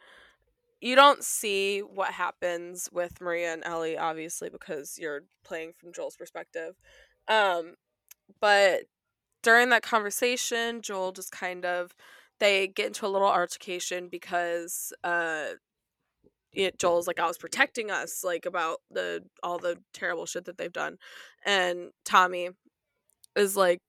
you 0.85 0.95
don't 0.95 1.25
see 1.25 1.81
what 1.81 2.13
happens 2.13 2.91
with 2.93 3.19
Maria 3.19 3.55
and 3.55 3.65
Ellie, 3.65 3.97
obviously, 3.97 4.51
because 4.51 4.99
you're 5.01 5.23
playing 5.43 5.73
from 5.73 5.95
Joel's 5.95 6.15
perspective. 6.15 6.75
Um, 7.27 7.77
but 8.39 8.83
during 9.43 9.71
that 9.71 9.83
conversation, 9.83 10.83
Joel 10.83 11.13
just 11.13 11.33
kind 11.33 11.65
of 11.65 11.93
they 12.39 12.67
get 12.67 12.89
into 12.89 13.07
a 13.07 13.09
little 13.09 13.29
altercation 13.29 14.09
because 14.11 14.93
uh 15.03 15.53
it, 16.53 16.79
Joel's 16.79 17.07
like 17.07 17.19
I 17.19 17.27
was 17.27 17.39
protecting 17.39 17.91
us 17.91 18.23
like 18.23 18.45
about 18.45 18.79
the 18.91 19.23
all 19.43 19.59
the 19.59 19.79
terrible 19.95 20.27
shit 20.27 20.45
that 20.45 20.59
they've 20.59 20.73
done 20.73 20.99
and 21.47 21.91
Tommy 22.05 22.51
is 23.37 23.57
like 23.57 23.81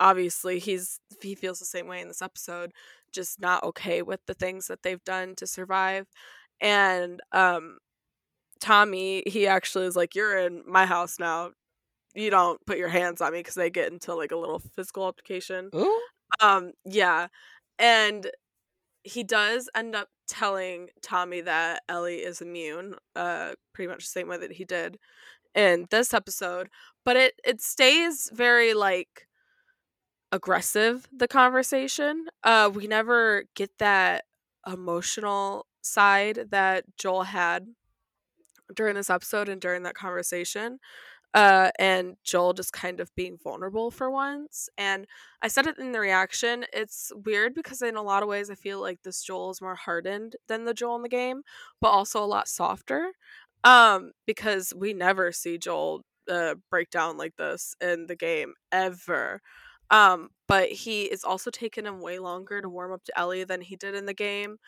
obviously 0.00 0.58
he's 0.58 1.00
he 1.22 1.34
feels 1.34 1.58
the 1.58 1.64
same 1.64 1.86
way 1.86 2.00
in 2.00 2.08
this 2.08 2.22
episode 2.22 2.72
just 3.12 3.40
not 3.40 3.62
okay 3.64 4.02
with 4.02 4.20
the 4.26 4.34
things 4.34 4.66
that 4.66 4.82
they've 4.82 5.04
done 5.04 5.34
to 5.36 5.46
survive 5.46 6.06
and 6.60 7.20
um 7.32 7.78
Tommy 8.60 9.22
he 9.26 9.46
actually 9.46 9.86
is 9.86 9.96
like 9.96 10.14
you're 10.14 10.38
in 10.38 10.62
my 10.66 10.86
house 10.86 11.18
now. 11.18 11.50
You 12.14 12.30
don't 12.30 12.64
put 12.66 12.78
your 12.78 12.88
hands 12.88 13.20
on 13.20 13.32
me 13.32 13.40
because 13.40 13.54
they 13.54 13.70
get 13.70 13.92
into 13.92 14.14
like 14.14 14.32
a 14.32 14.36
little 14.36 14.60
physical 14.60 15.04
altercation. 15.04 15.72
Ooh, 15.74 16.00
um 16.40 16.72
yeah 16.84 17.28
and 17.78 18.30
he 19.04 19.24
does 19.24 19.70
end 19.76 19.94
up 19.96 20.08
telling 20.28 20.88
Tommy 21.02 21.40
that 21.42 21.82
Ellie 21.88 22.18
is 22.18 22.40
immune 22.42 22.96
uh 23.16 23.52
pretty 23.74 23.88
much 23.88 24.00
the 24.04 24.10
same 24.10 24.28
way 24.28 24.38
that 24.38 24.52
he 24.52 24.64
did 24.64 24.98
in 25.54 25.86
this 25.90 26.14
episode 26.14 26.68
but 27.04 27.16
it 27.16 27.34
it 27.44 27.60
stays 27.62 28.30
very 28.34 28.74
like 28.74 29.25
aggressive 30.32 31.06
the 31.16 31.28
conversation 31.28 32.26
uh 32.44 32.70
we 32.72 32.86
never 32.86 33.44
get 33.54 33.70
that 33.78 34.24
emotional 34.66 35.66
side 35.82 36.46
that 36.50 36.84
Joel 36.98 37.22
had 37.22 37.68
during 38.74 38.96
this 38.96 39.10
episode 39.10 39.48
and 39.48 39.60
during 39.60 39.84
that 39.84 39.94
conversation 39.94 40.78
uh 41.34 41.70
and 41.78 42.16
Joel 42.24 42.54
just 42.54 42.72
kind 42.72 42.98
of 42.98 43.14
being 43.14 43.38
vulnerable 43.42 43.90
for 43.92 44.10
once 44.10 44.68
and 44.76 45.06
I 45.42 45.48
said 45.48 45.66
it 45.66 45.78
in 45.78 45.92
the 45.92 46.00
reaction 46.00 46.64
it's 46.72 47.12
weird 47.24 47.54
because 47.54 47.80
in 47.82 47.96
a 47.96 48.02
lot 48.02 48.24
of 48.24 48.28
ways 48.28 48.50
I 48.50 48.56
feel 48.56 48.80
like 48.80 49.02
this 49.02 49.22
Joel 49.22 49.50
is 49.50 49.62
more 49.62 49.76
hardened 49.76 50.34
than 50.48 50.64
the 50.64 50.74
Joel 50.74 50.96
in 50.96 51.02
the 51.02 51.08
game 51.08 51.42
but 51.80 51.88
also 51.88 52.22
a 52.22 52.26
lot 52.26 52.48
softer 52.48 53.12
um 53.62 54.10
because 54.26 54.72
we 54.76 54.92
never 54.92 55.30
see 55.30 55.56
Joel 55.56 56.02
uh 56.28 56.56
break 56.68 56.90
down 56.90 57.16
like 57.16 57.36
this 57.36 57.76
in 57.80 58.06
the 58.06 58.16
game 58.16 58.54
ever 58.72 59.40
um 59.90 60.30
but 60.48 60.68
he 60.70 61.04
is 61.04 61.24
also 61.24 61.50
taking 61.50 61.86
him 61.86 62.00
way 62.00 62.18
longer 62.18 62.60
to 62.60 62.68
warm 62.68 62.92
up 62.92 63.04
to 63.04 63.18
Ellie 63.18 63.44
than 63.44 63.60
he 63.60 63.76
did 63.76 63.94
in 63.94 64.06
the 64.06 64.14
game 64.14 64.58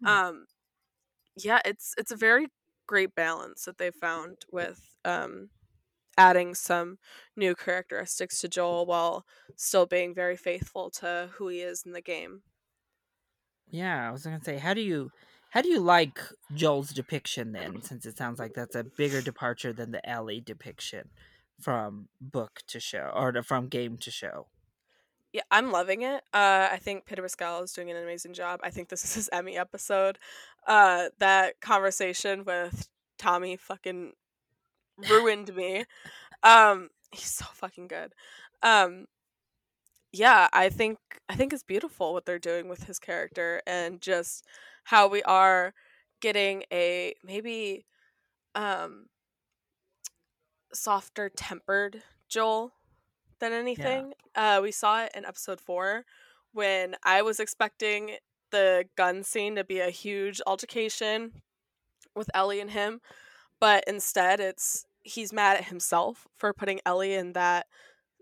Hmm. 0.00 0.06
um 0.08 0.46
yeah 1.36 1.60
it's 1.64 1.94
it's 1.98 2.10
a 2.12 2.16
very 2.16 2.48
great 2.86 3.14
balance 3.14 3.64
that 3.64 3.78
they 3.78 3.90
found 3.90 4.44
with 4.52 4.96
um 5.04 5.50
adding 6.18 6.54
some 6.54 6.98
new 7.36 7.54
characteristics 7.54 8.40
to 8.40 8.48
Joel 8.48 8.86
while 8.86 9.26
still 9.56 9.86
being 9.86 10.14
very 10.14 10.36
faithful 10.36 10.90
to 10.90 11.30
who 11.36 11.48
he 11.48 11.60
is 11.60 11.82
in 11.84 11.92
the 11.92 12.00
game. 12.02 12.42
yeah. 13.70 14.08
I 14.08 14.12
was 14.12 14.24
gonna 14.24 14.42
say, 14.42 14.58
how 14.58 14.74
do 14.74 14.80
you 14.80 15.10
how 15.50 15.62
do 15.62 15.68
you 15.68 15.80
like 15.80 16.20
Joel's 16.54 16.90
depiction 16.90 17.52
then? 17.52 17.82
Since 17.82 18.06
it 18.06 18.16
sounds 18.16 18.38
like 18.38 18.54
that's 18.54 18.74
a 18.74 18.84
bigger 18.84 19.22
departure 19.22 19.72
than 19.72 19.90
the 19.92 20.06
Ellie 20.08 20.40
depiction 20.40 21.10
from 21.60 22.08
book 22.20 22.60
to 22.68 22.80
show 22.80 23.10
or 23.14 23.42
from 23.42 23.68
game 23.68 23.96
to 23.98 24.10
show. 24.10 24.48
Yeah, 25.36 25.42
I'm 25.50 25.70
loving 25.70 26.00
it. 26.00 26.22
Uh, 26.32 26.68
I 26.72 26.78
think 26.80 27.04
Pedro 27.04 27.24
Pascal 27.24 27.62
is 27.62 27.72
doing 27.74 27.90
an 27.90 27.96
amazing 27.98 28.32
job. 28.32 28.58
I 28.62 28.70
think 28.70 28.88
this 28.88 29.04
is 29.04 29.14
his 29.14 29.28
Emmy 29.30 29.58
episode. 29.58 30.18
Uh, 30.66 31.10
that 31.18 31.60
conversation 31.60 32.42
with 32.42 32.88
Tommy 33.18 33.58
fucking 33.58 34.12
ruined 35.10 35.54
me. 35.54 35.84
Um, 36.42 36.90
he's 37.10 37.32
so 37.32 37.46
fucking 37.54 37.88
good. 37.88 38.12
Um, 38.62 39.06
yeah, 40.12 40.48
I 40.52 40.68
think 40.68 40.98
I 41.28 41.34
think 41.34 41.52
it's 41.52 41.64
beautiful 41.64 42.12
what 42.12 42.24
they're 42.26 42.38
doing 42.38 42.68
with 42.68 42.84
his 42.84 42.98
character 43.00 43.62
and 43.66 44.00
just 44.00 44.44
how 44.84 45.08
we 45.08 45.22
are 45.24 45.74
getting 46.20 46.64
a 46.72 47.14
maybe 47.24 47.86
um 48.54 49.06
softer 50.72 51.28
tempered 51.30 52.02
Joel 52.28 52.72
than 53.40 53.52
anything. 53.52 54.12
Uh 54.34 54.60
we 54.62 54.72
saw 54.72 55.04
it 55.04 55.12
in 55.14 55.24
episode 55.24 55.60
4 55.60 56.04
when 56.52 56.96
I 57.04 57.22
was 57.22 57.40
expecting 57.40 58.16
the 58.50 58.84
gun 58.96 59.22
scene 59.24 59.56
to 59.56 59.64
be 59.64 59.80
a 59.80 59.90
huge 59.90 60.40
altercation 60.46 61.42
with 62.14 62.30
Ellie 62.34 62.60
and 62.60 62.70
him, 62.70 63.00
but 63.60 63.84
instead 63.86 64.40
it's 64.40 64.86
he's 65.02 65.32
mad 65.32 65.56
at 65.56 65.64
himself 65.66 66.26
for 66.36 66.52
putting 66.52 66.80
Ellie 66.86 67.14
in 67.14 67.32
that 67.34 67.66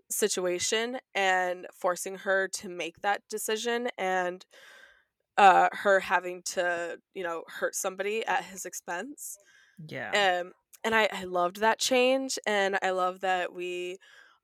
situation 0.09 0.99
and 1.15 1.67
forcing 1.73 2.17
her 2.19 2.47
to 2.47 2.69
make 2.69 3.01
that 3.01 3.21
decision 3.29 3.89
and 3.97 4.45
uh 5.37 5.67
her 5.71 5.99
having 5.99 6.41
to 6.43 6.97
you 7.13 7.23
know 7.23 7.43
hurt 7.47 7.75
somebody 7.75 8.25
at 8.25 8.43
his 8.45 8.65
expense 8.65 9.37
Yeah. 9.87 10.39
um 10.41 10.53
and 10.83 10.93
I, 10.95 11.09
I 11.11 11.23
loved 11.23 11.57
that 11.61 11.79
change 11.79 12.37
and 12.45 12.77
i 12.83 12.91
love 12.91 13.21
that 13.21 13.53
we 13.53 13.97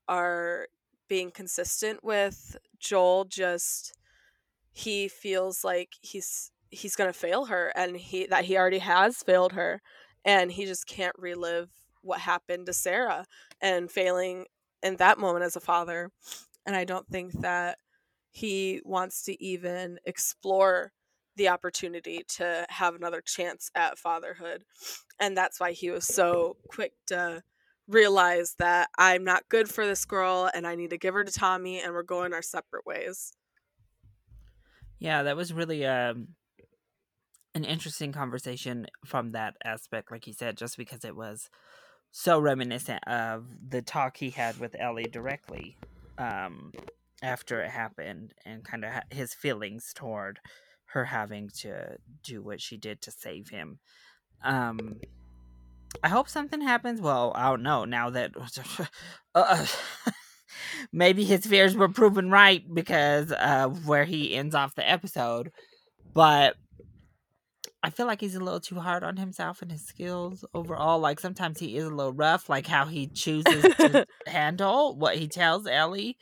are 0.08 0.67
being 1.08 1.31
consistent 1.31 2.03
with 2.03 2.55
joel 2.79 3.25
just 3.25 3.93
he 4.72 5.08
feels 5.08 5.63
like 5.63 5.89
he's 6.01 6.51
he's 6.70 6.96
gonna 6.96 7.13
fail 7.13 7.46
her 7.46 7.72
and 7.75 7.98
he 7.98 8.25
that 8.25 8.46
he 8.46 8.58
already 8.58 8.79
has 8.79 9.17
failed 9.24 9.53
her 9.53 9.81
and 10.24 10.51
he 10.51 10.65
just 10.65 10.88
can't 10.88 11.15
relive 11.17 11.70
what 12.01 12.20
happened 12.22 12.65
to 12.65 12.74
sarah 12.74 13.25
and 13.62 13.91
failing 13.91 14.46
in 14.84 14.96
that 14.96 15.20
moment 15.20 15.46
as 15.46 15.55
a 15.55 15.60
father. 15.60 16.10
And 16.65 16.75
i 16.75 16.86
don't 16.86 17.08
think 17.08 17.34
that 17.41 17.77
he 18.31 18.81
wants 18.86 19.24
to 19.24 19.43
even 19.43 20.00
explore 20.05 20.91
the 21.36 21.50
opportunity 21.50 22.24
to 22.27 22.65
have 22.70 22.96
another 22.96 23.22
chance 23.22 23.70
at 23.75 23.98
fatherhood. 23.98 24.63
And 25.20 25.36
that's 25.36 25.60
why 25.60 25.72
he 25.72 25.89
was 25.89 26.05
so 26.05 26.58
quick 26.70 26.93
to 27.08 27.41
realize 27.91 28.55
that 28.60 28.89
I'm 28.98 29.24
not 29.24 29.50
good 29.50 29.69
for 29.69 29.86
this 29.86 30.05
girl 30.05 30.50
and 30.53 30.65
I 30.65 30.75
need 30.75 30.89
to 30.91 30.98
give 30.98 31.13
her 31.13 31.24
to 31.24 31.31
Tommy 31.31 31.81
and 31.81 31.93
we're 31.93 32.03
going 32.03 32.33
our 32.33 32.41
separate 32.41 32.86
ways. 32.86 33.33
Yeah, 35.00 35.24
that 35.24 35.36
was 35.36 35.53
really 35.53 35.86
um 35.86 36.29
an 37.53 37.63
interesting 37.65 38.12
conversation 38.12 38.88
from 39.05 39.31
that 39.33 39.55
aspect, 39.63 40.12
like 40.12 40.25
you 40.25 40.33
said, 40.33 40.57
just 40.57 40.77
because 40.77 41.03
it 41.03 41.15
was 41.15 41.50
so 42.12 42.39
reminiscent 42.39 43.05
of 43.07 43.45
the 43.67 43.81
talk 43.81 44.17
he 44.17 44.29
had 44.29 44.57
with 44.57 44.75
Ellie 44.79 45.03
directly 45.12 45.77
um, 46.17 46.71
after 47.21 47.62
it 47.62 47.69
happened 47.69 48.33
and 48.45 48.63
kind 48.63 48.86
of 48.86 48.91
his 49.10 49.33
feelings 49.33 49.91
toward 49.93 50.39
her 50.86 51.05
having 51.05 51.50
to 51.50 51.98
do 52.24 52.41
what 52.41 52.62
she 52.62 52.77
did 52.77 53.01
to 53.01 53.12
save 53.12 53.50
him. 53.50 53.79
Um, 54.43 55.00
I 56.03 56.10
hope 56.10 56.29
something 56.29 56.62
happens. 56.62 57.01
Well, 57.01 57.31
I 57.36 57.50
don't 57.50 57.63
know 57.63 57.86
now 57.86 58.10
that 58.12 58.31
uh, 59.36 59.65
maybe 60.91 61.24
his 61.24 61.45
fears 61.45 61.75
were 61.75 61.89
proven 61.89 62.29
right 62.29 62.63
because 62.74 63.31
of 63.31 63.88
where 63.88 64.05
he 64.05 64.36
ends 64.36 64.55
off 64.55 64.75
the 64.75 64.89
episode. 64.89 65.51
But 66.13 66.55
I 67.83 67.89
feel 67.89 68.05
like 68.05 68.21
he's 68.21 68.36
a 68.36 68.43
little 68.43 68.60
too 68.60 68.79
hard 68.79 69.03
on 69.03 69.17
himself 69.17 69.62
and 69.62 69.71
his 69.71 69.86
skills 69.86 70.45
overall. 70.53 71.00
Like 71.00 71.19
sometimes 71.19 71.60
he 71.60 71.77
is 71.77 71.86
a 71.86 71.89
little 71.89 72.13
rough, 72.13 72.50
like 72.50 72.67
how 72.67 72.86
he 72.86 73.07
chooses 73.07 73.63
to 73.75 74.05
handle 74.27 74.95
what 74.95 75.17
he 75.17 75.27
tells 75.27 75.67
Ellie. 75.67 76.17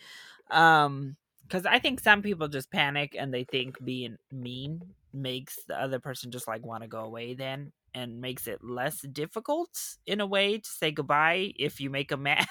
Um, 0.51 1.15
because 1.43 1.65
I 1.65 1.79
think 1.79 1.99
some 1.99 2.21
people 2.21 2.47
just 2.47 2.71
panic 2.71 3.15
and 3.17 3.33
they 3.33 3.43
think 3.43 3.83
being 3.83 4.17
mean 4.31 4.81
makes 5.11 5.57
the 5.67 5.81
other 5.81 5.99
person 5.99 6.29
just 6.29 6.47
like 6.47 6.63
want 6.63 6.83
to 6.83 6.87
go 6.87 6.99
away 6.99 7.33
then 7.33 7.71
and 7.93 8.21
makes 8.21 8.47
it 8.47 8.63
less 8.63 9.01
difficult 9.01 9.97
in 10.05 10.21
a 10.21 10.27
way 10.27 10.57
to 10.57 10.69
say 10.69 10.91
goodbye 10.91 11.51
if 11.57 11.79
you 11.79 11.89
make 11.89 12.11
him 12.11 12.23
mad. 12.23 12.47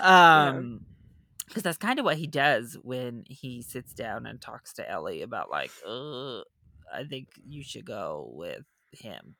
um 0.00 0.86
because 1.46 1.62
yeah. 1.64 1.68
that's 1.68 1.78
kind 1.78 1.98
of 1.98 2.04
what 2.04 2.16
he 2.16 2.26
does 2.26 2.78
when 2.82 3.24
he 3.28 3.60
sits 3.62 3.92
down 3.92 4.26
and 4.26 4.40
talks 4.40 4.72
to 4.74 4.90
Ellie 4.90 5.20
about 5.20 5.50
like, 5.50 5.70
I 5.86 7.04
think 7.08 7.28
you 7.46 7.62
should 7.62 7.84
go 7.84 8.30
with 8.32 8.64
him. 8.92 9.36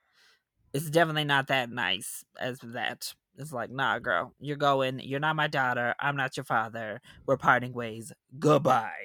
It's 0.74 0.90
definitely 0.90 1.24
not 1.24 1.48
that 1.48 1.70
nice 1.70 2.24
as 2.38 2.58
that. 2.62 3.14
It's 3.38 3.52
like, 3.52 3.70
nah, 3.70 3.98
girl, 3.98 4.34
you're 4.40 4.56
going. 4.56 5.00
You're 5.02 5.20
not 5.20 5.36
my 5.36 5.46
daughter. 5.46 5.94
I'm 5.98 6.16
not 6.16 6.36
your 6.36 6.44
father. 6.44 7.00
We're 7.26 7.36
parting 7.38 7.72
ways. 7.72 8.12
Goodbye. 8.38 8.90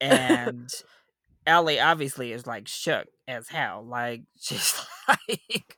And 0.00 0.70
Ellie 1.48 1.80
obviously 1.80 2.32
is 2.32 2.46
like 2.46 2.68
shook 2.68 3.08
as 3.26 3.48
hell. 3.48 3.84
Like 3.84 4.22
she's 4.40 4.80
like, 5.08 5.76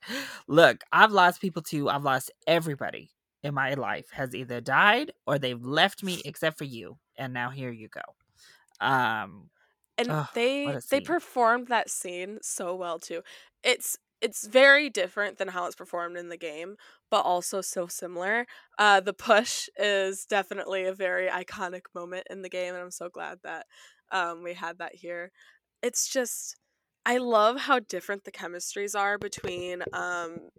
look, 0.49 0.83
I've 0.93 1.13
lost 1.13 1.41
people 1.41 1.63
too. 1.63 1.89
I've 1.89 2.05
lost 2.05 2.31
everybody 2.47 3.11
in 3.43 3.55
my 3.55 3.75
life 3.75 4.11
has 4.13 4.35
either 4.35 4.61
died 4.61 5.13
or 5.27 5.39
they've 5.39 5.65
left 5.65 6.03
me 6.03 6.21
except 6.27 6.59
for 6.59 6.65
you. 6.65 6.99
And 7.17 7.33
now 7.33 7.51
here 7.51 7.71
you 7.71 7.89
go. 7.89 8.85
Um, 8.85 9.51
and 9.97 10.27
they 10.35 10.79
they 10.91 11.01
performed 11.01 11.69
that 11.69 11.91
scene 11.91 12.39
so 12.43 12.75
well 12.75 12.99
too. 12.99 13.23
It's 13.63 13.99
it's 14.21 14.47
very 14.47 14.91
different 14.91 15.39
than 15.39 15.49
how 15.49 15.67
it's 15.67 15.77
performed 15.77 16.17
in 16.17 16.29
the 16.29 16.37
game, 16.37 16.77
but 17.11 17.21
also 17.21 17.61
so 17.61 17.87
similar. 17.87 18.47
Uh, 18.79 19.01
the 19.01 19.15
push 19.15 19.69
is 19.79 20.27
definitely 20.27 20.85
a 20.85 20.95
very 20.95 21.29
iconic 21.29 21.83
moment 21.95 22.27
in 22.31 22.43
the 22.43 22.49
game, 22.49 22.75
and 22.75 22.83
I'm 22.83 22.91
so 22.91 23.09
glad 23.09 23.39
that 23.45 23.67
um, 24.13 24.43
we 24.43 24.55
had 24.55 24.79
that 24.79 24.95
here. 24.95 25.31
It's 25.83 26.09
just, 26.09 26.57
I 27.07 27.19
love 27.19 27.61
how 27.61 27.79
different 27.81 28.25
the 28.25 28.33
chemistries 28.33 28.99
are 28.99 29.19
between 29.19 29.83
um, 29.93 30.51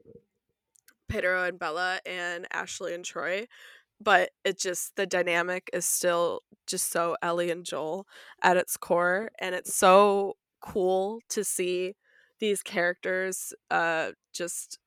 Pedro 1.07 1.43
and 1.43 1.59
Bella 1.59 1.99
and 2.05 2.47
Ashley 2.51 2.93
and 2.93 3.05
Troy 3.05 3.47
but 4.03 4.31
it 4.43 4.57
just 4.57 4.95
the 4.95 5.05
dynamic 5.05 5.69
is 5.73 5.85
still 5.85 6.41
just 6.65 6.91
so 6.91 7.15
Ellie 7.21 7.51
and 7.51 7.63
Joel 7.65 8.07
at 8.41 8.57
its 8.57 8.75
core 8.77 9.29
and 9.39 9.53
it's 9.53 9.75
so 9.75 10.37
cool 10.59 11.19
to 11.29 11.43
see 11.43 11.95
these 12.39 12.63
characters 12.63 13.53
uh 13.69 14.11
just 14.33 14.79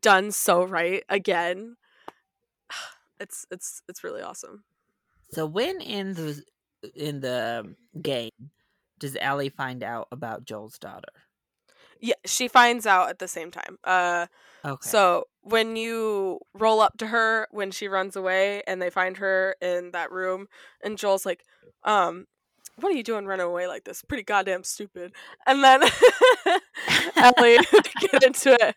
done 0.00 0.30
so 0.30 0.64
right 0.64 1.02
again. 1.08 1.76
It's 3.20 3.46
it's 3.52 3.80
it's 3.88 4.02
really 4.02 4.22
awesome. 4.22 4.64
So 5.30 5.46
when 5.46 5.80
in 5.80 6.14
the 6.14 6.42
in 6.96 7.20
the 7.20 7.76
game 8.02 8.50
does 9.04 9.16
Ellie 9.20 9.50
find 9.50 9.82
out 9.82 10.08
about 10.10 10.44
Joel's 10.44 10.78
daughter 10.78 11.12
yeah, 12.04 12.14
she 12.26 12.48
finds 12.48 12.86
out 12.86 13.08
at 13.08 13.18
the 13.18 13.26
same 13.26 13.50
time. 13.50 13.78
Uh, 13.82 14.26
okay. 14.62 14.88
So 14.88 15.24
when 15.40 15.74
you 15.74 16.40
roll 16.52 16.80
up 16.80 16.98
to 16.98 17.06
her 17.06 17.48
when 17.50 17.70
she 17.70 17.88
runs 17.88 18.14
away 18.14 18.62
and 18.66 18.80
they 18.80 18.90
find 18.90 19.16
her 19.16 19.56
in 19.62 19.92
that 19.92 20.12
room, 20.12 20.48
and 20.82 20.98
Joel's 20.98 21.24
like, 21.24 21.44
um, 21.84 22.26
what 22.76 22.92
are 22.92 22.96
you 22.96 23.02
doing 23.02 23.24
running 23.24 23.46
away 23.46 23.68
like 23.68 23.84
this? 23.84 24.02
Pretty 24.02 24.22
goddamn 24.22 24.64
stupid. 24.64 25.12
And 25.46 25.64
then 25.64 25.82
Ellie 27.16 27.58
get 28.00 28.22
into 28.22 28.52
it. 28.52 28.74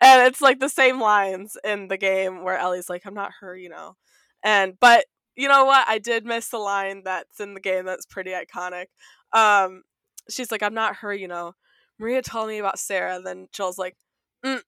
And 0.00 0.26
it's 0.26 0.40
like 0.40 0.58
the 0.58 0.68
same 0.68 1.00
lines 1.00 1.56
in 1.62 1.86
the 1.86 1.98
game 1.98 2.42
where 2.42 2.58
Ellie's 2.58 2.90
like, 2.90 3.06
I'm 3.06 3.14
not 3.14 3.34
her, 3.40 3.56
you 3.56 3.68
know. 3.68 3.94
And 4.42 4.74
but 4.80 5.04
you 5.36 5.46
know 5.46 5.64
what? 5.64 5.86
I 5.88 5.98
did 5.98 6.24
miss 6.24 6.48
the 6.48 6.58
line 6.58 7.02
that's 7.04 7.38
in 7.38 7.54
the 7.54 7.60
game 7.60 7.84
that's 7.84 8.06
pretty 8.06 8.32
iconic. 8.32 8.86
Um, 9.34 9.82
she's 10.30 10.50
like, 10.50 10.62
I'm 10.62 10.74
not 10.74 10.96
her, 10.96 11.12
you 11.12 11.28
know. 11.28 11.54
Maria 11.98 12.22
told 12.22 12.48
me 12.48 12.58
about 12.58 12.78
Sarah. 12.78 13.20
Then 13.22 13.48
Joel's 13.52 13.78
like, 13.78 13.96
mm, 14.44 14.60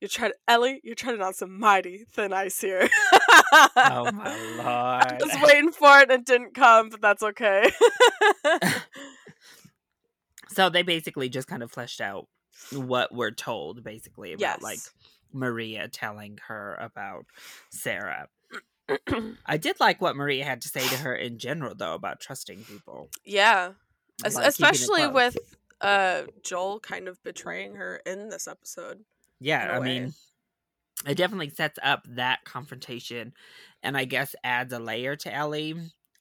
"You're 0.00 0.08
trying, 0.08 0.32
to, 0.32 0.36
Ellie. 0.48 0.80
You're 0.82 0.94
treading 0.94 1.22
on 1.22 1.34
some 1.34 1.58
mighty 1.58 2.04
thin 2.10 2.32
ice 2.32 2.60
here." 2.60 2.88
oh 3.76 4.10
my 4.12 4.36
lord! 4.56 4.66
I 4.66 5.18
was 5.20 5.36
waiting 5.42 5.72
for 5.72 6.00
it 6.00 6.10
and 6.10 6.20
it 6.20 6.26
didn't 6.26 6.54
come, 6.54 6.88
but 6.88 7.00
that's 7.00 7.22
okay. 7.22 7.70
so 10.48 10.70
they 10.70 10.82
basically 10.82 11.28
just 11.28 11.48
kind 11.48 11.62
of 11.62 11.70
fleshed 11.70 12.00
out 12.00 12.28
what 12.72 13.14
we're 13.14 13.30
told, 13.30 13.84
basically 13.84 14.32
about 14.32 14.40
yes. 14.40 14.62
like 14.62 14.78
Maria 15.32 15.88
telling 15.88 16.38
her 16.48 16.76
about 16.80 17.26
Sarah. 17.70 18.28
I 19.46 19.56
did 19.56 19.80
like 19.80 20.00
what 20.00 20.16
Maria 20.16 20.44
had 20.44 20.60
to 20.62 20.68
say 20.68 20.86
to 20.86 20.96
her 20.98 21.14
in 21.14 21.38
general, 21.38 21.74
though, 21.74 21.94
about 21.94 22.20
trusting 22.20 22.64
people. 22.64 23.08
Yeah, 23.24 23.72
like 24.22 24.46
especially 24.46 25.06
with 25.06 25.36
uh 25.80 26.22
Joel 26.42 26.80
kind 26.80 27.08
of 27.08 27.22
betraying 27.22 27.74
her 27.76 28.00
in 28.06 28.28
this 28.28 28.46
episode. 28.46 29.04
Yeah, 29.40 29.70
I 29.72 29.78
way. 29.78 29.84
mean 29.86 30.14
it 31.06 31.16
definitely 31.16 31.50
sets 31.50 31.78
up 31.82 32.06
that 32.08 32.44
confrontation 32.44 33.32
and 33.82 33.96
I 33.96 34.04
guess 34.04 34.34
adds 34.44 34.72
a 34.72 34.78
layer 34.78 35.16
to 35.16 35.34
Ellie 35.34 35.74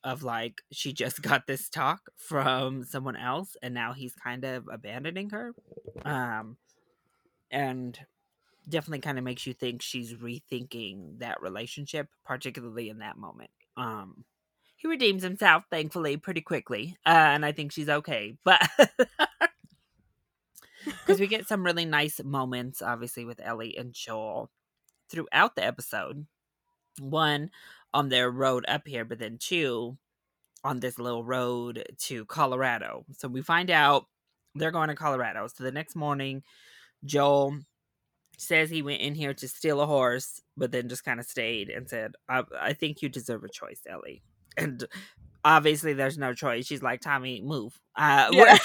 of 0.03 0.23
like 0.23 0.61
she 0.71 0.93
just 0.93 1.21
got 1.21 1.47
this 1.47 1.69
talk 1.69 2.09
from 2.17 2.83
someone 2.83 3.15
else 3.15 3.55
and 3.61 3.73
now 3.73 3.93
he's 3.93 4.13
kind 4.15 4.43
of 4.43 4.67
abandoning 4.71 5.29
her. 5.29 5.53
Um 6.03 6.57
and 7.51 7.97
definitely 8.69 8.99
kind 8.99 9.17
of 9.17 9.23
makes 9.23 9.45
you 9.45 9.53
think 9.53 9.81
she's 9.81 10.13
rethinking 10.13 11.19
that 11.19 11.41
relationship 11.41 12.07
particularly 12.25 12.89
in 12.89 12.99
that 12.99 13.17
moment. 13.17 13.51
Um 13.77 14.25
he 14.75 14.87
redeems 14.89 15.23
himself 15.23 15.63
thankfully 15.71 16.17
pretty 16.17 16.41
quickly 16.41 16.97
uh, 17.05 17.09
and 17.09 17.45
i 17.45 17.53
think 17.53 17.71
she's 17.71 17.87
okay 17.87 18.35
but 18.43 18.61
because 20.85 21.19
we 21.19 21.27
get 21.27 21.47
some 21.47 21.63
really 21.63 21.85
nice 21.85 22.21
moments, 22.23 22.81
obviously, 22.81 23.25
with 23.25 23.39
Ellie 23.43 23.77
and 23.77 23.93
Joel 23.93 24.49
throughout 25.09 25.55
the 25.55 25.65
episode. 25.65 26.25
One 26.99 27.49
on 27.93 28.09
their 28.09 28.29
road 28.29 28.65
up 28.67 28.87
here, 28.87 29.05
but 29.05 29.19
then 29.19 29.37
two 29.39 29.97
on 30.63 30.79
this 30.79 30.97
little 30.97 31.23
road 31.23 31.83
to 31.99 32.25
Colorado. 32.25 33.05
So 33.17 33.27
we 33.27 33.41
find 33.41 33.69
out 33.69 34.05
they're 34.55 34.71
going 34.71 34.89
to 34.89 34.95
Colorado. 34.95 35.47
So 35.47 35.63
the 35.63 35.71
next 35.71 35.95
morning, 35.95 36.43
Joel 37.03 37.59
says 38.37 38.69
he 38.69 38.81
went 38.81 39.01
in 39.01 39.15
here 39.15 39.33
to 39.33 39.47
steal 39.47 39.81
a 39.81 39.85
horse, 39.85 40.41
but 40.57 40.71
then 40.71 40.89
just 40.89 41.05
kind 41.05 41.19
of 41.19 41.25
stayed 41.25 41.69
and 41.69 41.89
said, 41.89 42.13
I, 42.27 42.43
I 42.59 42.73
think 42.73 43.01
you 43.01 43.09
deserve 43.09 43.43
a 43.43 43.49
choice, 43.49 43.81
Ellie. 43.87 44.23
And 44.57 44.85
obviously 45.43 45.93
there's 45.93 46.17
no 46.17 46.33
choice. 46.33 46.65
She's 46.65 46.83
like, 46.83 47.01
Tommy, 47.01 47.41
move. 47.41 47.79
Uh, 47.95 48.29
yeah. 48.31 48.57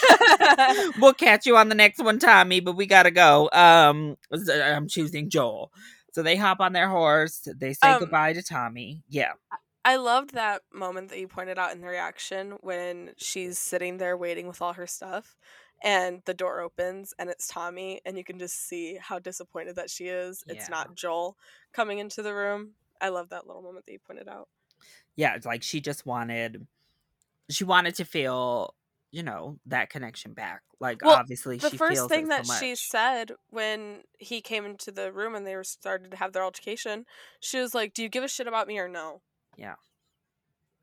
we'll 0.99 1.13
catch 1.15 1.47
you 1.47 1.57
on 1.57 1.69
the 1.69 1.75
next 1.75 2.03
one, 2.03 2.19
Tommy, 2.19 2.61
but 2.61 2.77
we 2.77 2.87
gotta 2.87 3.11
go. 3.11 3.49
Um, 3.53 4.17
I'm 4.33 4.89
choosing 4.89 5.31
Joel. 5.31 5.73
So 6.13 6.23
they 6.23 6.37
hop 6.37 6.61
on 6.61 6.73
their 6.73 6.89
horse. 6.89 7.47
They 7.57 7.75
say 7.75 7.89
um, 7.89 8.01
goodbye 8.01 8.33
to 8.33 8.43
Tommy. 8.43 9.03
Yeah. 9.09 9.33
I 9.85 9.97
loved 9.97 10.35
that 10.35 10.63
moment 10.73 11.11
that 11.11 11.19
you 11.19 11.29
pointed 11.29 11.59
out 11.59 11.73
in 11.73 11.81
the 11.81 11.87
reaction 11.87 12.59
when 12.61 13.11
she's 13.17 13.59
sitting 13.59 13.99
there 13.99 14.17
waiting 14.17 14.47
with 14.47 14.61
all 14.61 14.73
her 14.75 14.87
stuff 14.87 15.37
and 15.83 16.23
the 16.25 16.35
door 16.35 16.61
opens 16.61 17.15
and 17.19 17.31
it's 17.31 17.47
Tommy 17.49 18.01
and 18.05 18.17
you 18.17 18.25
can 18.25 18.39
just 18.39 18.69
see 18.69 18.99
how 19.01 19.19
disappointed 19.19 19.77
that 19.77 19.91
she 19.91 20.07
is. 20.07 20.45
Yeah. 20.47 20.55
It's 20.55 20.69
not 20.69 20.95
Joel 20.95 21.37
coming 21.73 21.99
into 21.99 22.23
the 22.23 22.35
room. 22.35 22.73
I 23.01 23.11
love 23.11 23.29
that 23.29 23.47
little 23.47 23.63
moment 23.63 23.87
that 23.87 23.93
you 23.93 23.99
pointed 24.01 24.29
out 24.29 24.49
yeah, 25.19 25.35
it's 25.35 25.45
like 25.45 25.65
she 25.65 25.81
just 25.81 26.07
wanted 26.07 26.67
she 27.51 27.65
wanted 27.65 27.97
to 27.97 28.05
feel 28.05 28.75
you 29.11 29.25
know 29.25 29.59
that 29.67 29.91
connection 29.91 30.33
back. 30.33 30.63
Like 30.81 31.05
Well, 31.05 31.17
obviously, 31.17 31.57
the 31.57 31.71
first 31.71 32.09
thing 32.09 32.29
that 32.29 32.47
so 32.47 32.55
she 32.55 32.77
said 32.77 33.33
when 33.51 34.03
he 34.19 34.41
came 34.41 34.65
into 34.65 34.93
the 34.93 35.13
room 35.13 35.35
and 35.35 35.45
they 35.45 35.57
were 35.57 35.65
started 35.65 36.13
to 36.13 36.17
have 36.17 36.33
their 36.33 36.45
altercation, 36.45 37.05
she 37.41 37.59
was 37.59 37.75
like, 37.75 37.95
"Do 37.95 38.03
you 38.05 38.09
give 38.09 38.23
a 38.23 38.29
shit 38.29 38.47
about 38.47 38.69
me 38.69 38.79
or 38.79 38.87
no?" 38.87 39.21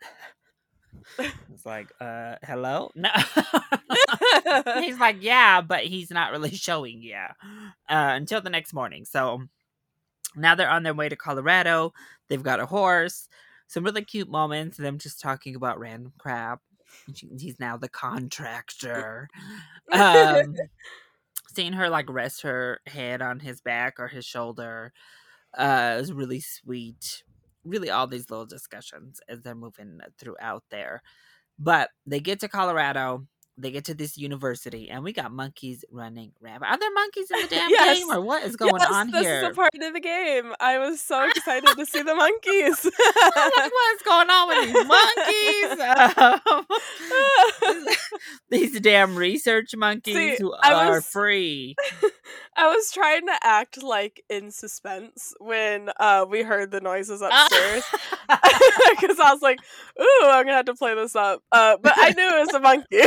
It's 1.18 1.65
like, 1.65 1.91
uh, 2.00 2.36
hello, 2.44 2.91
no. 2.96 3.10
he's 4.82 5.00
like, 5.00 5.18
yeah, 5.22 5.62
but 5.62 5.86
he's 5.86 6.12
not 6.12 6.32
really 6.32 6.52
showing 6.56 7.02
yeah 7.02 7.32
uh, 7.89 8.13
until 8.15 8.41
the 8.41 8.50
next 8.50 8.74
morning. 8.74 9.06
So 9.06 9.44
now 10.36 10.56
they're 10.56 10.70
on 10.70 10.84
their 10.84 10.94
way 10.94 11.10
to 11.10 11.15
Colorado. 11.15 11.94
They've 12.28 12.44
got 12.44 12.60
a 12.60 12.65
horse. 12.65 13.28
Some 13.68 13.84
really 13.84 14.04
cute 14.04 14.30
moments. 14.30 14.78
Them 14.78 14.98
just 14.98 15.22
talking 15.22 15.56
about 15.56 15.80
random 15.80 16.13
crap. 16.18 16.62
He's 17.13 17.60
now 17.60 17.78
the 17.78 17.89
contractor. 17.89 19.28
Um, 19.91 20.56
seeing 21.56 21.74
her 21.74 21.89
like 21.89 22.10
rest 22.10 22.41
her 22.41 22.80
head 22.86 23.22
on 23.22 23.39
his 23.39 23.62
back 23.62 24.00
or 24.00 24.08
his 24.08 24.26
shoulder 24.26 24.94
uh, 25.58 25.98
is 26.00 26.13
really 26.13 26.41
sweet. 26.41 27.24
Really, 27.65 27.89
all 27.89 28.08
these 28.08 28.30
little 28.30 28.45
discussions 28.45 29.19
as 29.28 29.41
they're 29.41 29.56
moving 29.56 29.99
throughout 30.19 30.63
there. 30.69 31.01
But 31.60 31.89
they 32.06 32.19
get 32.19 32.39
to 32.41 32.47
Colorado. 32.47 33.25
They 33.58 33.71
get 33.71 33.86
to 33.86 33.93
this 33.93 34.17
university, 34.17 34.89
and 34.89 35.01
we 35.01 35.13
got 35.13 35.32
monkeys 35.32 35.86
running 35.89 36.34
rampant. 36.41 36.69
Are 36.71 36.78
there 36.78 36.91
monkeys 36.93 37.32
in 37.32 37.41
the 37.41 37.47
damn 37.56 37.69
Yes. 37.69 37.99
game, 37.99 38.12
or 38.12 38.19
what 38.19 38.43
is 38.43 38.58
going 38.58 38.75
yes, 38.80 38.91
on 38.91 39.12
this 39.12 39.21
here? 39.21 39.38
is 39.43 39.43
a 39.47 39.51
part 39.51 39.71
of 39.82 39.93
the 39.93 40.01
game. 40.01 40.51
I 40.60 40.78
was 40.78 40.99
so 40.99 41.23
excited 41.30 41.69
to 41.78 41.86
see 41.86 42.01
the 42.01 42.15
monkeys. 42.25 42.84
Like, 42.84 43.71
what's 43.71 44.04
going 44.04 44.30
on 44.30 44.47
with 44.49 44.73
these 44.73 44.86
monkeys? 44.86 46.65
Um, 47.67 47.86
these 48.49 48.80
damn 48.80 49.15
research 49.15 49.75
monkeys 49.75 50.15
See, 50.15 50.36
who 50.39 50.54
I 50.54 50.73
are 50.73 50.95
was- 50.95 51.06
free. 51.08 51.75
I 52.58 52.67
was 52.73 52.91
trying 52.91 53.25
to 53.28 53.38
act 53.43 53.84
like 53.84 54.23
in 54.30 54.49
suspense 54.49 55.34
when 55.39 55.89
uh, 55.99 56.25
we 56.30 56.41
heard 56.41 56.71
the 56.71 56.80
noises 56.82 57.21
upstairs 57.23 57.84
because 58.99 59.19
I 59.19 59.32
was 59.34 59.41
like, 59.41 59.60
"Ooh, 59.99 60.21
I'm 60.23 60.45
gonna 60.45 60.56
have 60.58 60.65
to 60.65 60.73
play 60.73 60.95
this 60.95 61.15
up," 61.15 61.41
uh, 61.51 61.78
but 61.82 61.93
I 61.95 62.12
knew 62.12 62.28
it 62.28 62.39
was 62.45 62.54
a 62.54 62.60
monkey. 62.60 63.01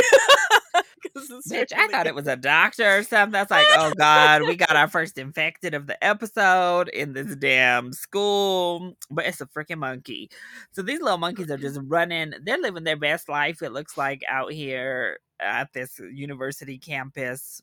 Bitch, 1.16 1.72
I 1.76 1.88
thought 1.88 2.06
it 2.06 2.14
was 2.14 2.26
a 2.26 2.36
doctor 2.36 2.98
or 2.98 3.02
something. 3.02 3.32
That's 3.32 3.50
like, 3.50 3.66
oh 3.72 3.92
god, 3.96 4.42
we 4.42 4.56
got 4.56 4.76
our 4.76 4.88
first 4.88 5.18
infected 5.18 5.74
of 5.74 5.86
the 5.86 6.02
episode 6.04 6.88
in 6.88 7.12
this 7.12 7.34
damn 7.36 7.92
school, 7.92 8.96
but 9.10 9.26
it's 9.26 9.40
a 9.40 9.46
freaking 9.46 9.78
monkey. 9.78 10.30
So 10.72 10.82
these 10.82 11.00
little 11.00 11.18
monkeys 11.18 11.50
are 11.50 11.56
just 11.56 11.80
running. 11.84 12.32
They're 12.42 12.58
living 12.58 12.84
their 12.84 12.96
best 12.96 13.28
life. 13.28 13.62
It 13.62 13.72
looks 13.72 13.96
like 13.96 14.22
out 14.28 14.52
here 14.52 15.18
at 15.40 15.72
this 15.72 15.98
university 15.98 16.78
campus. 16.78 17.60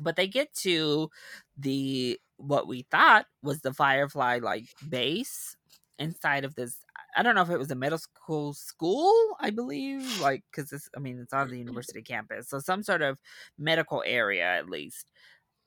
But 0.00 0.16
they 0.16 0.26
get 0.26 0.54
to 0.56 1.10
the 1.58 2.18
what 2.38 2.66
we 2.66 2.86
thought 2.90 3.26
was 3.42 3.60
the 3.60 3.74
Firefly 3.74 4.40
like 4.42 4.66
base 4.88 5.56
inside 5.98 6.44
of 6.44 6.54
this 6.54 6.76
I 7.16 7.22
don't 7.22 7.34
know 7.34 7.42
if 7.42 7.50
it 7.50 7.58
was 7.58 7.70
a 7.70 7.76
middle 7.76 7.98
school 7.98 8.54
school, 8.54 9.12
I 9.40 9.50
believe, 9.50 10.20
like 10.20 10.44
because 10.50 10.70
this, 10.70 10.88
I 10.96 11.00
mean, 11.00 11.18
it's 11.20 11.32
on 11.32 11.48
the 11.48 11.54
mm-hmm. 11.54 11.60
university 11.60 12.02
campus, 12.02 12.48
so 12.48 12.58
some 12.58 12.82
sort 12.82 13.02
of 13.02 13.18
medical 13.58 14.02
area 14.06 14.44
at 14.44 14.68
least, 14.68 15.10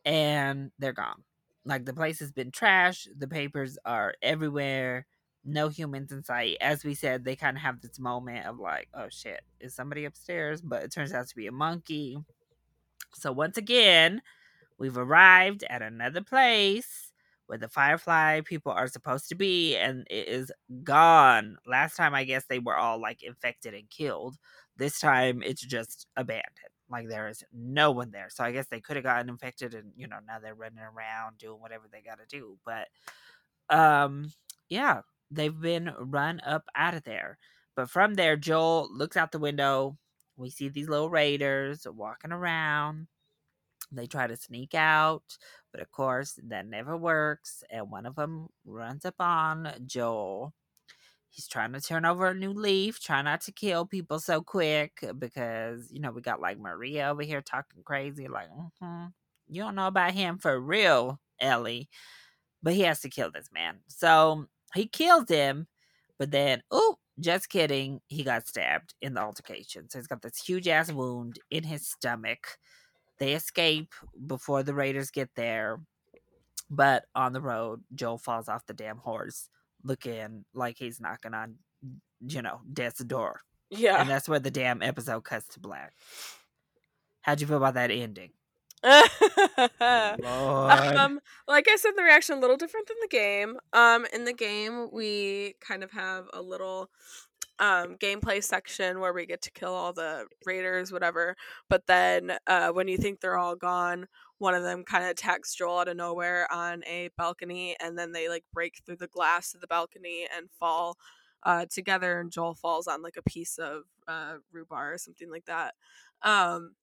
and 0.05 0.71
they're 0.79 0.93
gone. 0.93 1.23
Like 1.65 1.86
the 1.86 1.93
place 1.93 2.19
has 2.19 2.31
been 2.31 2.51
trashed. 2.51 3.08
The 3.17 3.27
papers 3.27 3.77
are 3.86 4.13
everywhere. 4.21 5.08
No 5.43 5.69
humans 5.69 6.12
in 6.12 6.23
sight. 6.23 6.58
As 6.62 6.84
we 6.84 6.95
said, 6.95 7.23
they 7.23 7.36
kind 7.36 7.58
of 7.58 7.63
have 7.63 7.81
this 7.81 7.99
moment 7.99 8.45
of 8.45 8.60
like, 8.60 8.88
oh 8.93 9.08
shit, 9.10 9.41
is 9.60 9.75
somebody 9.75 10.05
upstairs? 10.05 10.62
But 10.62 10.84
it 10.84 10.91
turns 10.91 11.13
out 11.13 11.27
to 11.27 11.36
be 11.36 11.47
a 11.47 11.51
monkey. 11.51 12.17
So 13.13 13.31
once 13.31 13.58
again, 13.58 14.21
we've 14.77 14.97
arrived 14.97 15.63
at 15.69 15.81
another 15.81 16.21
place 16.21 17.05
where 17.47 17.58
the 17.58 17.69
Firefly 17.69 18.41
people 18.41 18.71
are 18.71 18.88
supposed 18.88 19.29
to 19.29 19.36
be, 19.36 19.75
and 19.75 20.05
it 20.10 20.27
is 20.27 20.51
gone. 20.84 21.58
Last 21.65 21.95
time, 21.95 22.15
I 22.15 22.23
guess 22.23 22.45
they 22.49 22.60
were 22.60 22.77
all 22.77 22.99
like 22.99 23.23
infected 23.23 23.73
and 23.73 23.89
killed. 23.89 24.38
This 24.77 24.99
time, 24.99 25.41
it's 25.43 25.62
just 25.62 26.08
abandoned. 26.17 26.51
Like 26.89 27.08
there 27.08 27.27
is 27.27 27.43
no 27.53 27.91
one 27.91 28.12
there. 28.12 28.27
So 28.29 28.43
I 28.43 28.51
guess 28.51 28.67
they 28.67 28.79
could 28.81 28.95
have 28.95 29.05
gotten 29.05 29.29
infected, 29.29 29.73
and 29.73 29.91
you 29.95 30.08
know 30.08 30.17
now 30.27 30.39
they're 30.39 30.55
running 30.55 30.79
around 30.79 31.38
doing 31.38 31.62
whatever 31.62 31.86
they 31.91 32.01
got 32.01 32.19
to 32.19 32.25
do. 32.27 32.58
But 32.65 32.88
um, 33.75 34.31
yeah, 34.69 35.01
they've 35.31 35.60
been 35.60 35.91
run 35.99 36.41
up 36.45 36.65
out 36.75 36.93
of 36.93 37.03
there. 37.03 37.38
But 37.75 37.89
from 37.89 38.13
there, 38.13 38.38
Joel 38.38 38.88
looks 38.91 39.17
out 39.17 39.31
the 39.31 39.39
window. 39.39 39.97
We 40.38 40.49
see 40.49 40.69
these 40.69 40.89
little 40.89 41.10
raiders 41.10 41.86
walking 41.89 42.31
around. 42.31 43.08
They 43.91 44.08
try 44.08 44.27
to 44.27 44.36
sneak 44.36 44.73
out, 44.73 45.38
but 45.76 45.82
of 45.82 45.92
course 45.92 46.40
that 46.48 46.66
never 46.66 46.96
works. 46.96 47.62
And 47.70 47.92
one 47.92 48.06
of 48.06 48.16
them 48.16 48.48
runs 48.64 49.04
up 49.04 49.16
on 49.20 49.74
Joel. 49.86 50.54
He's 51.30 51.50
trying 51.50 51.74
to 51.74 51.82
turn 51.82 52.06
over 52.06 52.28
a 52.28 52.34
new 52.34 52.54
leaf, 52.54 53.02
try 53.02 53.22
not 53.22 53.42
to 53.42 53.52
kill 53.52 53.86
people 53.86 54.22
so 54.22 54.42
quick 54.42 55.04
because 55.20 55.90
you 55.92 56.00
know 56.00 56.12
we 56.12 56.22
got 56.22 56.40
like 56.40 56.58
Maria 56.58 57.10
over 57.10 57.24
here 57.24 57.42
talking 57.42 57.84
crazy, 57.84 58.30
like 58.30 58.48
mm-hmm, 58.50 59.08
you 59.50 59.62
don't 59.62 59.76
know 59.76 59.88
about 59.88 60.14
him 60.14 60.38
for 60.38 60.58
real, 60.58 61.20
Ellie. 61.42 61.90
But 62.64 62.74
he 62.74 62.82
has 62.84 63.02
to 63.02 63.10
kill 63.10 63.32
this 63.32 63.50
man, 63.54 63.80
so 63.88 64.46
he 64.74 64.88
kills 64.88 65.28
him. 65.28 65.68
But 66.18 66.32
then, 66.32 66.64
oh, 66.72 66.96
just 67.20 67.50
kidding, 67.50 68.00
he 68.08 68.24
got 68.24 68.48
stabbed 68.48 68.94
in 69.02 69.16
the 69.16 69.22
altercation. 69.22 69.90
So 69.90 70.00
he's 70.00 70.08
got 70.08 70.22
this 70.22 70.42
huge 70.42 70.70
ass 70.70 70.90
wound 70.90 71.38
in 71.52 71.66
his 71.66 71.86
stomach. 71.86 72.58
They 73.19 73.34
escape 73.34 73.93
before 74.28 74.63
the 74.63 74.73
raiders 74.73 75.12
get 75.12 75.30
there. 75.36 75.80
But 76.69 77.06
on 77.15 77.34
the 77.34 77.41
road, 77.41 77.84
Joel 77.93 78.17
falls 78.17 78.49
off 78.49 78.65
the 78.65 78.73
damn 78.73 78.97
horse, 78.97 79.49
looking 79.84 80.45
like 80.54 80.78
he's 80.78 80.99
knocking 80.99 81.34
on, 81.34 81.56
you 82.28 82.41
know, 82.41 82.62
death's 82.71 83.04
door. 83.04 83.41
Yeah. 83.69 84.01
And 84.01 84.10
that's 84.10 84.28
where 84.28 84.39
the 84.39 84.51
damn 84.51 84.82
episode 84.82 85.23
cuts 85.23 85.47
to 85.49 85.60
black. 85.60 85.93
How'd 87.21 87.41
you 87.41 87.47
feel 87.47 87.58
about 87.58 87.75
that 87.75 87.91
ending? 87.91 88.32
Um, 89.82 91.19
like 91.47 91.67
I 91.67 91.75
said, 91.75 91.91
the 91.95 92.04
reaction 92.04 92.38
a 92.38 92.39
little 92.39 92.58
different 92.58 92.88
than 92.88 92.97
the 93.01 93.08
game. 93.08 93.58
Um, 93.73 94.06
in 94.13 94.25
the 94.25 94.34
game, 94.34 94.89
we 94.91 95.56
kind 95.60 95.84
of 95.84 95.91
have 95.91 96.28
a 96.34 96.41
little 96.41 96.89
um 97.60 97.96
gameplay 97.98 98.44
section 98.44 99.00
where 99.00 99.13
we 99.13 99.26
get 99.26 99.41
to 99.44 99.52
kill 99.52 99.74
all 99.74 99.94
the 99.94 100.28
raiders, 100.46 100.91
whatever. 100.91 101.36
But 101.70 101.88
then, 101.88 102.38
uh, 102.48 102.70
when 102.72 102.88
you 102.88 102.98
think 102.98 103.20
they're 103.22 103.38
all 103.38 103.56
gone, 103.56 104.08
one 104.39 104.54
of 104.56 104.63
them 104.63 104.84
kind 104.84 105.04
of 105.04 105.12
attacks 105.12 105.56
Joel 105.56 105.80
out 105.80 105.88
of 105.88 105.98
nowhere 105.98 106.52
on 106.52 106.84
a 106.86 107.10
balcony, 107.18 107.76
and 107.82 107.98
then 107.98 108.12
they 108.12 108.30
like 108.30 108.46
break 108.54 108.82
through 108.86 108.98
the 108.98 109.08
glass 109.08 109.54
of 109.54 109.62
the 109.62 109.68
balcony 109.68 110.28
and 110.36 110.50
fall. 110.60 110.98
Uh, 111.44 111.65
together 111.70 112.20
and 112.20 112.32
Joel 112.32 112.56
falls 112.56 112.88
on 112.88 113.02
like 113.04 113.18
a 113.18 113.22
piece 113.24 113.58
of 113.60 113.84
uh, 114.08 114.36
rebar 114.54 114.94
or 114.94 114.98
something 114.98 115.30
like 115.30 115.46
that. 115.46 115.76
Um, 116.24 116.76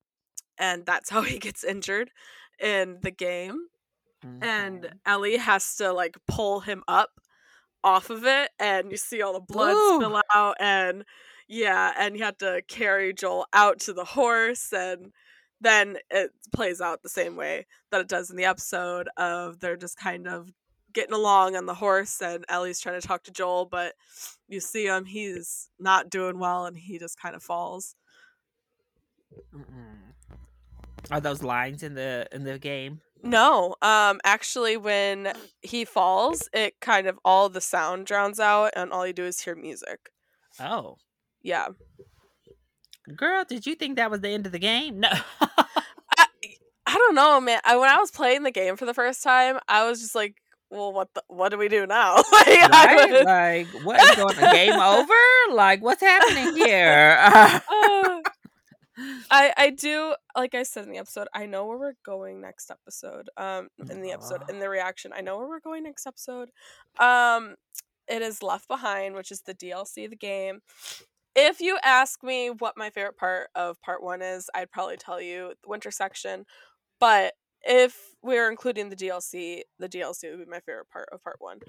and 0.59 0.87
that's 0.87 1.11
how 1.11 1.23
he 1.23 1.39
gets 1.39 1.65
injured 1.65 2.11
in 2.61 2.99
the 3.03 3.11
game 3.11 3.69
and 4.41 4.89
Mhm. 4.89 5.01
Ellie 5.07 5.37
has 5.37 5.77
to 5.77 5.93
like 5.93 6.17
pull 6.29 6.61
him 6.61 6.83
up 6.89 7.11
off 7.85 8.11
of 8.11 8.25
it 8.25 8.51
and 8.59 8.91
you 8.91 8.97
see 8.97 9.23
all 9.23 9.33
the 9.33 9.41
blood 9.41 9.75
Ooh. 9.75 9.97
spill 9.97 10.23
out 10.35 10.57
and 10.61 11.05
yeah 11.49 11.93
and 11.99 12.17
you 12.17 12.25
have 12.25 12.39
to 12.39 12.63
carry 12.69 13.13
Joel 13.13 13.47
out 13.53 13.81
to 13.81 13.93
the 13.93 14.05
horse 14.05 14.73
and 14.73 15.13
then 15.61 15.99
it 16.11 16.31
plays 16.55 16.81
out 16.81 17.03
the 17.03 17.09
same 17.09 17.37
way 17.37 17.67
that 17.91 18.01
it 18.01 18.09
does 18.09 18.31
in 18.31 18.37
the 18.37 18.45
episode 18.45 19.09
of 19.17 19.61
they're 19.61 19.77
just 19.77 19.99
kind 19.99 20.27
of 20.27 20.51
getting 20.93 21.15
along 21.15 21.57
on 21.57 21.67
the 21.67 21.75
horse 21.75 22.21
and 22.21 22.45
Ellie's 22.49 22.81
trying 22.81 23.01
to 23.01 23.07
talk 23.07 23.25
to 23.25 23.31
Joel 23.31 23.67
but 23.67 23.95
you 24.49 24.61
see 24.61 24.87
him 24.87 25.05
he's 25.05 25.71
not 25.79 26.11
doing 26.11 26.39
well 26.39 26.67
and 26.67 26.77
he 26.77 26.99
just 26.99 27.21
kind 27.21 27.35
of 27.35 27.43
falls 27.43 27.97
Mm-mm. 29.55 30.13
Are 31.11 31.21
those 31.21 31.43
lines 31.43 31.83
in 31.83 31.95
the 31.95 32.27
in 32.33 32.45
the 32.45 32.59
game? 32.59 33.01
No, 33.23 33.77
um, 33.83 34.21
actually, 34.25 34.77
when 34.77 35.33
he 35.63 35.85
falls, 35.85 36.49
it 36.53 36.75
kind 36.81 37.07
of 37.07 37.19
all 37.25 37.49
the 37.49 37.61
sound 37.61 38.07
drowns 38.07 38.41
out, 38.41 38.73
and 38.75 38.93
all 38.93 39.07
you 39.07 39.13
do 39.13 39.25
is 39.25 39.41
hear 39.41 39.55
music. 39.55 40.11
Oh, 40.61 40.97
Yeah, 41.43 41.69
girl, 43.17 43.45
did 43.49 43.67
you 43.67 43.75
think 43.75 43.97
that 43.97 44.11
was 44.11 44.21
the 44.21 44.29
end 44.31 44.47
of 44.47 44.53
the 44.53 44.59
game? 44.59 45.01
No. 45.01 45.09
I, 45.41 46.27
I 46.87 46.95
don't 46.95 47.15
know, 47.15 47.41
man. 47.41 47.61
I, 47.65 47.77
when 47.77 47.89
I 47.89 47.97
was 47.97 48.11
playing 48.11 48.43
the 48.43 48.51
game 48.51 48.77
for 48.77 48.85
the 48.87 48.95
first 48.95 49.23
time, 49.23 49.59
I 49.69 49.85
was 49.89 50.01
just 50.01 50.15
like, 50.15 50.35
"Well, 50.71 50.93
what 50.93 51.09
the, 51.15 51.23
what 51.29 51.51
do 51.51 51.59
we 51.59 51.69
do 51.69 51.87
now?" 51.87 52.17
like, 52.33 52.47
right? 52.71 53.11
was- 53.13 53.25
Like, 53.25 53.85
what 53.85 54.01
is 54.03 54.17
going? 54.17 54.39
on? 54.39 54.55
Game 54.55 54.75
over? 54.81 55.55
Like, 55.57 55.83
what's 55.83 56.03
happening 56.03 56.55
here? 56.57 57.17
Uh, 57.21 58.21
I 59.31 59.53
I 59.57 59.71
do 59.71 60.15
like 60.37 60.55
I 60.55 60.63
said 60.63 60.85
in 60.85 60.93
the 60.93 60.99
episode. 60.99 61.29
I 61.35 61.47
know 61.47 61.67
where 61.67 61.79
we're 61.79 61.95
going 62.05 62.41
next 62.41 62.71
episode. 62.71 63.29
Um, 63.37 63.69
in 63.91 64.03
the 64.03 64.13
episode 64.13 64.43
in 64.49 64.59
the 64.59 64.69
reaction, 64.69 65.13
I 65.15 65.21
know 65.21 65.39
where 65.39 65.49
we're 65.49 65.61
going 65.61 65.85
next 65.85 66.07
episode. 66.07 66.51
Um, 66.99 67.57
it 68.09 68.23
is 68.23 68.43
Left 68.43 68.69
Behind, 68.69 69.15
which 69.15 69.31
is 69.31 69.43
the 69.43 69.55
DLC 69.55 70.05
of 70.05 70.11
the 70.11 70.17
game. 70.17 70.61
if 71.35 71.61
you 71.61 71.79
ask 71.83 72.23
me 72.23 72.51
what 72.51 72.77
my 72.77 72.91
favorite 72.91 73.17
part 73.17 73.49
of 73.55 73.81
part 73.81 74.03
one 74.03 74.23
is, 74.23 74.51
I'd 74.55 74.71
probably 74.71 74.97
tell 74.97 75.21
you 75.21 75.55
the 75.63 75.69
winter 75.69 75.91
section. 75.91 76.45
But 77.01 77.35
if 77.65 77.97
we're 78.23 78.51
including 78.51 78.91
the 78.91 78.97
DLC, 78.97 79.63
the 79.79 79.89
DLC 79.89 80.31
would 80.31 80.45
be 80.45 80.51
my 80.51 80.61
favorite 80.61 80.91
part 80.91 81.09
of 81.13 81.23
part 81.23 81.37
one. 81.39 81.61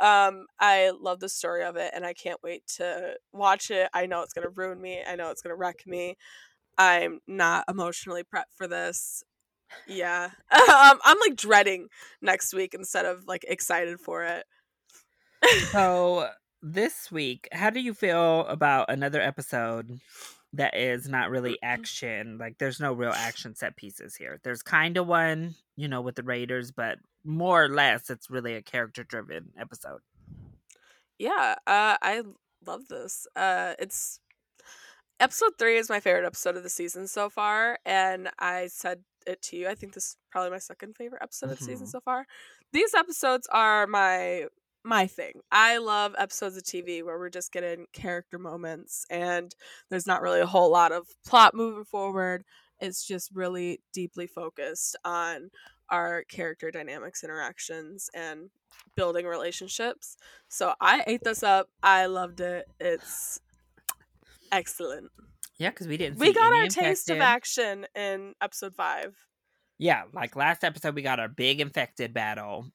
Um, 0.00 0.46
I 0.58 0.92
love 0.98 1.20
the 1.20 1.28
story 1.28 1.62
of 1.64 1.76
it, 1.76 1.92
and 1.94 2.04
I 2.04 2.14
can't 2.14 2.42
wait 2.42 2.66
to 2.76 3.14
watch 3.32 3.70
it. 3.70 3.88
I 3.94 4.06
know 4.06 4.22
it's 4.22 4.32
gonna 4.32 4.48
ruin 4.48 4.80
me. 4.80 5.02
I 5.06 5.14
know 5.14 5.30
it's 5.30 5.42
gonna 5.42 5.56
wreck 5.56 5.86
me. 5.86 6.16
I'm 6.78 7.20
not 7.26 7.64
emotionally 7.68 8.22
prepped 8.22 8.54
for 8.56 8.66
this. 8.66 9.22
Yeah, 9.86 10.30
um, 10.50 10.98
I'm 11.04 11.18
like 11.20 11.36
dreading 11.36 11.88
next 12.20 12.52
week 12.52 12.74
instead 12.74 13.06
of 13.06 13.26
like 13.26 13.44
excited 13.48 14.00
for 14.00 14.24
it. 14.24 14.44
so 15.70 16.28
this 16.62 17.10
week, 17.10 17.48
how 17.52 17.70
do 17.70 17.80
you 17.80 17.94
feel 17.94 18.46
about 18.46 18.90
another 18.90 19.20
episode 19.20 20.00
that 20.52 20.76
is 20.76 21.08
not 21.08 21.30
really 21.30 21.58
action? 21.62 22.38
Like, 22.38 22.58
there's 22.58 22.80
no 22.80 22.92
real 22.92 23.12
action 23.12 23.54
set 23.54 23.76
pieces 23.76 24.14
here. 24.14 24.40
There's 24.44 24.62
kind 24.62 24.96
of 24.96 25.06
one, 25.06 25.54
you 25.76 25.88
know, 25.88 26.00
with 26.00 26.14
the 26.14 26.22
Raiders, 26.22 26.70
but 26.70 26.98
more 27.24 27.64
or 27.64 27.68
less, 27.68 28.10
it's 28.10 28.30
really 28.30 28.54
a 28.54 28.62
character 28.62 29.04
driven 29.04 29.52
episode. 29.58 30.00
Yeah, 31.18 31.54
uh, 31.66 31.96
I 32.02 32.22
love 32.66 32.88
this. 32.88 33.26
Uh, 33.36 33.74
it's 33.78 34.20
episode 35.22 35.52
three 35.56 35.76
is 35.78 35.88
my 35.88 36.00
favorite 36.00 36.26
episode 36.26 36.56
of 36.56 36.64
the 36.64 36.68
season 36.68 37.06
so 37.06 37.30
far, 37.30 37.78
and 37.86 38.28
I 38.40 38.66
said 38.66 39.04
it 39.24 39.40
to 39.42 39.56
you. 39.56 39.68
I 39.68 39.76
think 39.76 39.94
this 39.94 40.04
is 40.04 40.16
probably 40.32 40.50
my 40.50 40.58
second 40.58 40.96
favorite 40.96 41.22
episode 41.22 41.46
mm-hmm. 41.46 41.52
of 41.52 41.58
the 41.60 41.64
season 41.64 41.86
mm-hmm. 41.86 41.90
so 41.90 42.00
far. 42.00 42.26
These 42.72 42.92
episodes 42.94 43.46
are 43.52 43.86
my 43.86 44.46
my 44.84 45.06
thing. 45.06 45.34
I 45.52 45.78
love 45.78 46.16
episodes 46.18 46.56
of 46.56 46.64
TV 46.64 47.04
where 47.04 47.16
we're 47.16 47.30
just 47.30 47.52
getting 47.52 47.86
character 47.92 48.36
moments 48.36 49.06
and 49.10 49.54
there's 49.90 50.08
not 50.08 50.22
really 50.22 50.40
a 50.40 50.46
whole 50.46 50.72
lot 50.72 50.90
of 50.90 51.06
plot 51.24 51.54
moving 51.54 51.84
forward. 51.84 52.42
It's 52.80 53.06
just 53.06 53.30
really 53.32 53.78
deeply 53.92 54.26
focused 54.26 54.96
on 55.04 55.50
our 55.88 56.24
character 56.24 56.72
dynamics, 56.72 57.22
interactions, 57.22 58.10
and 58.12 58.50
building 58.96 59.24
relationships. 59.24 60.16
So 60.48 60.74
I 60.80 61.04
ate 61.06 61.22
this 61.22 61.44
up. 61.44 61.68
I 61.80 62.06
loved 62.06 62.40
it. 62.40 62.66
It's 62.80 63.38
excellent. 64.52 65.10
Yeah, 65.58 65.70
because 65.70 65.88
we 65.88 65.96
didn't. 65.96 66.18
we 66.18 66.32
got 66.32 66.52
our 66.52 66.64
infected. 66.64 66.82
taste 66.84 67.10
of 67.10 67.20
action 67.20 67.86
in 67.94 68.34
episode 68.40 68.74
five. 68.74 69.16
Yeah, 69.78 70.02
like 70.12 70.36
last 70.36 70.62
episode, 70.62 70.94
we 70.94 71.02
got 71.02 71.18
our 71.18 71.28
big 71.28 71.60
infected 71.60 72.14
battle 72.14 72.66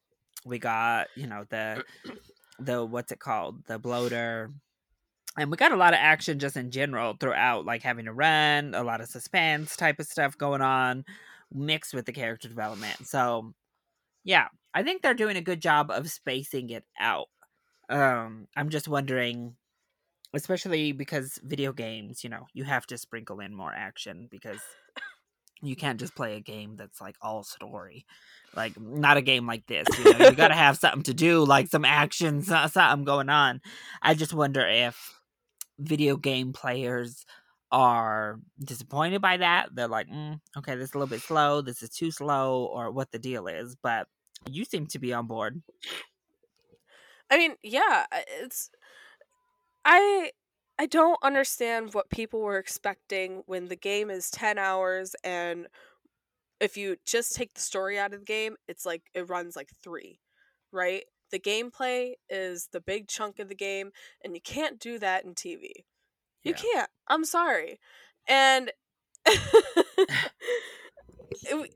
we 0.44 0.58
got 0.58 1.08
you 1.16 1.26
know 1.26 1.44
the 1.50 1.84
the 2.58 2.84
what's 2.84 3.12
it 3.12 3.20
called 3.20 3.64
the 3.66 3.78
bloater 3.78 4.50
and 5.36 5.50
we 5.50 5.56
got 5.56 5.72
a 5.72 5.76
lot 5.76 5.92
of 5.92 5.98
action 6.00 6.38
just 6.38 6.56
in 6.56 6.70
general 6.70 7.14
throughout 7.18 7.64
like 7.64 7.82
having 7.82 8.06
to 8.06 8.12
run 8.12 8.74
a 8.74 8.82
lot 8.82 9.00
of 9.00 9.08
suspense 9.08 9.76
type 9.76 10.00
of 10.00 10.06
stuff 10.06 10.36
going 10.36 10.62
on 10.62 11.04
mixed 11.52 11.94
with 11.94 12.04
the 12.06 12.12
character 12.12 12.48
development 12.48 13.06
so 13.06 13.52
yeah 14.24 14.48
i 14.74 14.82
think 14.82 15.02
they're 15.02 15.14
doing 15.14 15.36
a 15.36 15.42
good 15.42 15.60
job 15.60 15.90
of 15.90 16.10
spacing 16.10 16.70
it 16.70 16.84
out 16.98 17.28
um 17.88 18.46
i'm 18.56 18.68
just 18.68 18.88
wondering 18.88 19.54
especially 20.38 20.92
because 20.92 21.40
video 21.42 21.72
games 21.72 22.22
you 22.22 22.30
know 22.30 22.46
you 22.54 22.64
have 22.64 22.86
to 22.86 22.96
sprinkle 22.96 23.40
in 23.40 23.52
more 23.52 23.72
action 23.74 24.28
because 24.30 24.60
you 25.60 25.74
can't 25.74 25.98
just 25.98 26.14
play 26.14 26.36
a 26.36 26.40
game 26.40 26.76
that's 26.76 27.00
like 27.00 27.16
all 27.20 27.42
story 27.42 28.06
like 28.54 28.78
not 28.80 29.16
a 29.16 29.22
game 29.22 29.46
like 29.46 29.66
this 29.66 29.86
you, 29.98 30.04
know? 30.04 30.28
you 30.28 30.36
gotta 30.36 30.54
have 30.66 30.78
something 30.78 31.02
to 31.02 31.14
do 31.14 31.44
like 31.44 31.66
some 31.68 31.84
action 31.84 32.42
something 32.42 33.04
going 33.04 33.28
on 33.28 33.60
i 34.00 34.14
just 34.14 34.32
wonder 34.32 34.66
if 34.66 35.20
video 35.78 36.16
game 36.16 36.52
players 36.52 37.26
are 37.70 38.40
disappointed 38.64 39.20
by 39.20 39.36
that 39.36 39.68
they're 39.74 39.88
like 39.88 40.08
mm, 40.08 40.40
okay 40.56 40.74
this 40.76 40.90
is 40.90 40.94
a 40.94 40.98
little 40.98 41.10
bit 41.10 41.20
slow 41.20 41.60
this 41.60 41.82
is 41.82 41.90
too 41.90 42.10
slow 42.10 42.64
or 42.66 42.90
what 42.90 43.10
the 43.10 43.18
deal 43.18 43.46
is 43.46 43.76
but 43.82 44.06
you 44.48 44.64
seem 44.64 44.86
to 44.86 44.98
be 44.98 45.12
on 45.12 45.26
board 45.26 45.60
i 47.30 47.36
mean 47.36 47.54
yeah 47.62 48.06
it's 48.40 48.70
i 49.88 50.30
I 50.80 50.86
don't 50.86 51.18
understand 51.24 51.92
what 51.92 52.08
people 52.08 52.40
were 52.40 52.58
expecting 52.58 53.42
when 53.46 53.66
the 53.66 53.74
game 53.74 54.10
is 54.10 54.30
10 54.30 54.56
hours 54.56 55.16
and 55.24 55.66
if 56.60 56.76
you 56.76 56.96
just 57.04 57.34
take 57.34 57.54
the 57.54 57.60
story 57.60 57.98
out 57.98 58.12
of 58.12 58.20
the 58.20 58.26
game, 58.26 58.56
it's 58.66 58.84
like 58.86 59.02
it 59.14 59.28
runs 59.28 59.56
like 59.56 59.70
3, 59.82 60.20
right? 60.72 61.04
The 61.30 61.38
gameplay 61.38 62.12
is 62.28 62.68
the 62.72 62.80
big 62.80 63.08
chunk 63.08 63.38
of 63.38 63.48
the 63.48 63.54
game 63.54 63.90
and 64.24 64.34
you 64.34 64.40
can't 64.40 64.78
do 64.78 64.98
that 64.98 65.24
in 65.24 65.34
TV. 65.34 65.70
You 66.42 66.54
yeah. 66.56 66.72
can't. 66.72 66.90
I'm 67.08 67.24
sorry. 67.24 67.78
And 68.28 68.70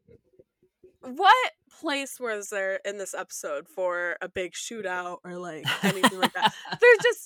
what 1.00 1.52
place 1.80 2.18
was 2.20 2.48
there 2.50 2.80
in 2.84 2.98
this 2.98 3.14
episode 3.14 3.68
for 3.68 4.16
a 4.20 4.28
big 4.28 4.52
shootout 4.52 5.18
or 5.24 5.36
like 5.36 5.64
anything 5.84 6.20
like 6.20 6.32
that? 6.34 6.54
There's 6.80 6.98
just 7.02 7.21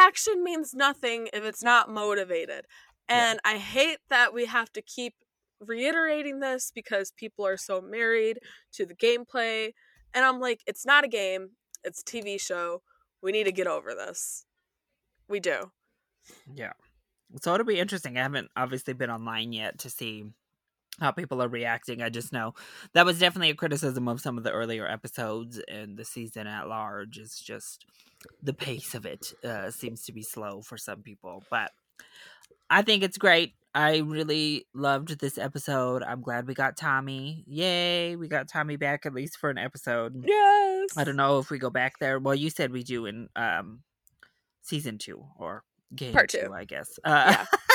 action 0.00 0.42
means 0.42 0.74
nothing 0.74 1.28
if 1.32 1.44
it's 1.44 1.62
not 1.62 1.90
motivated. 1.90 2.66
And 3.08 3.40
yeah. 3.44 3.52
I 3.52 3.58
hate 3.58 3.98
that 4.08 4.32
we 4.32 4.46
have 4.46 4.72
to 4.72 4.82
keep 4.82 5.14
reiterating 5.60 6.40
this 6.40 6.72
because 6.74 7.12
people 7.16 7.46
are 7.46 7.56
so 7.56 7.80
married 7.80 8.38
to 8.72 8.86
the 8.86 8.94
gameplay. 8.94 9.72
And 10.14 10.24
I'm 10.24 10.40
like, 10.40 10.62
it's 10.66 10.86
not 10.86 11.04
a 11.04 11.08
game, 11.08 11.50
it's 11.84 12.00
a 12.00 12.04
TV 12.04 12.40
show. 12.40 12.82
We 13.22 13.32
need 13.32 13.44
to 13.44 13.52
get 13.52 13.66
over 13.66 13.94
this. 13.94 14.46
We 15.28 15.40
do. 15.40 15.70
Yeah. 16.54 16.72
So 17.42 17.54
it'll 17.54 17.66
be 17.66 17.78
interesting. 17.78 18.16
I 18.16 18.22
haven't 18.22 18.50
obviously 18.56 18.94
been 18.94 19.10
online 19.10 19.52
yet 19.52 19.78
to 19.80 19.90
see 19.90 20.32
how 21.00 21.10
people 21.10 21.42
are 21.42 21.48
reacting. 21.48 22.02
I 22.02 22.08
just 22.08 22.32
know 22.32 22.54
that 22.92 23.06
was 23.06 23.18
definitely 23.18 23.50
a 23.50 23.54
criticism 23.54 24.08
of 24.08 24.20
some 24.20 24.38
of 24.38 24.44
the 24.44 24.52
earlier 24.52 24.86
episodes 24.86 25.60
and 25.68 25.96
the 25.96 26.04
season 26.04 26.46
at 26.46 26.68
large. 26.68 27.18
It's 27.18 27.40
just 27.40 27.86
the 28.42 28.54
pace 28.54 28.94
of 28.94 29.06
it 29.06 29.32
uh, 29.44 29.70
seems 29.70 30.04
to 30.04 30.12
be 30.12 30.22
slow 30.22 30.62
for 30.62 30.76
some 30.76 31.02
people, 31.02 31.42
but 31.50 31.70
I 32.68 32.82
think 32.82 33.02
it's 33.02 33.18
great. 33.18 33.54
I 33.74 33.98
really 33.98 34.66
loved 34.74 35.20
this 35.20 35.38
episode. 35.38 36.02
I'm 36.02 36.22
glad 36.22 36.46
we 36.48 36.54
got 36.54 36.76
Tommy. 36.76 37.44
Yay, 37.46 38.16
we 38.16 38.26
got 38.26 38.48
Tommy 38.48 38.76
back 38.76 39.06
at 39.06 39.14
least 39.14 39.38
for 39.38 39.48
an 39.48 39.58
episode. 39.58 40.24
Yes. 40.26 40.90
I 40.96 41.04
don't 41.04 41.16
know 41.16 41.38
if 41.38 41.50
we 41.50 41.58
go 41.58 41.70
back 41.70 41.98
there. 42.00 42.18
Well, 42.18 42.34
you 42.34 42.50
said 42.50 42.72
we 42.72 42.82
do 42.82 43.06
in 43.06 43.28
um 43.36 43.80
season 44.62 44.98
2 44.98 45.24
or 45.38 45.64
game 45.94 46.12
Part 46.12 46.30
2, 46.30 46.46
two 46.46 46.52
I 46.52 46.64
guess. 46.64 46.98
Uh, 47.04 47.36
yeah. 47.52 47.58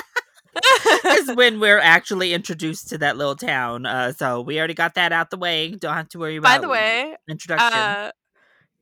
is 1.08 1.36
when 1.36 1.60
we're 1.60 1.80
actually 1.80 2.34
introduced 2.34 2.89
to 2.89 2.98
that 3.00 3.18
little 3.18 3.36
town. 3.36 3.86
Uh, 3.86 4.12
so 4.13 4.41
we 4.41 4.58
already 4.58 4.74
got 4.74 4.96
that 4.96 5.12
out 5.12 5.30
the 5.30 5.38
way. 5.38 5.72
Don't 5.72 5.94
have 5.94 6.10
to 6.10 6.20
worry 6.20 6.38
about. 6.38 6.50
It. 6.50 6.58
By 6.58 6.62
the 6.62 6.70
way, 6.70 7.15
introduction. 7.28 7.74
Uh, 7.74 8.12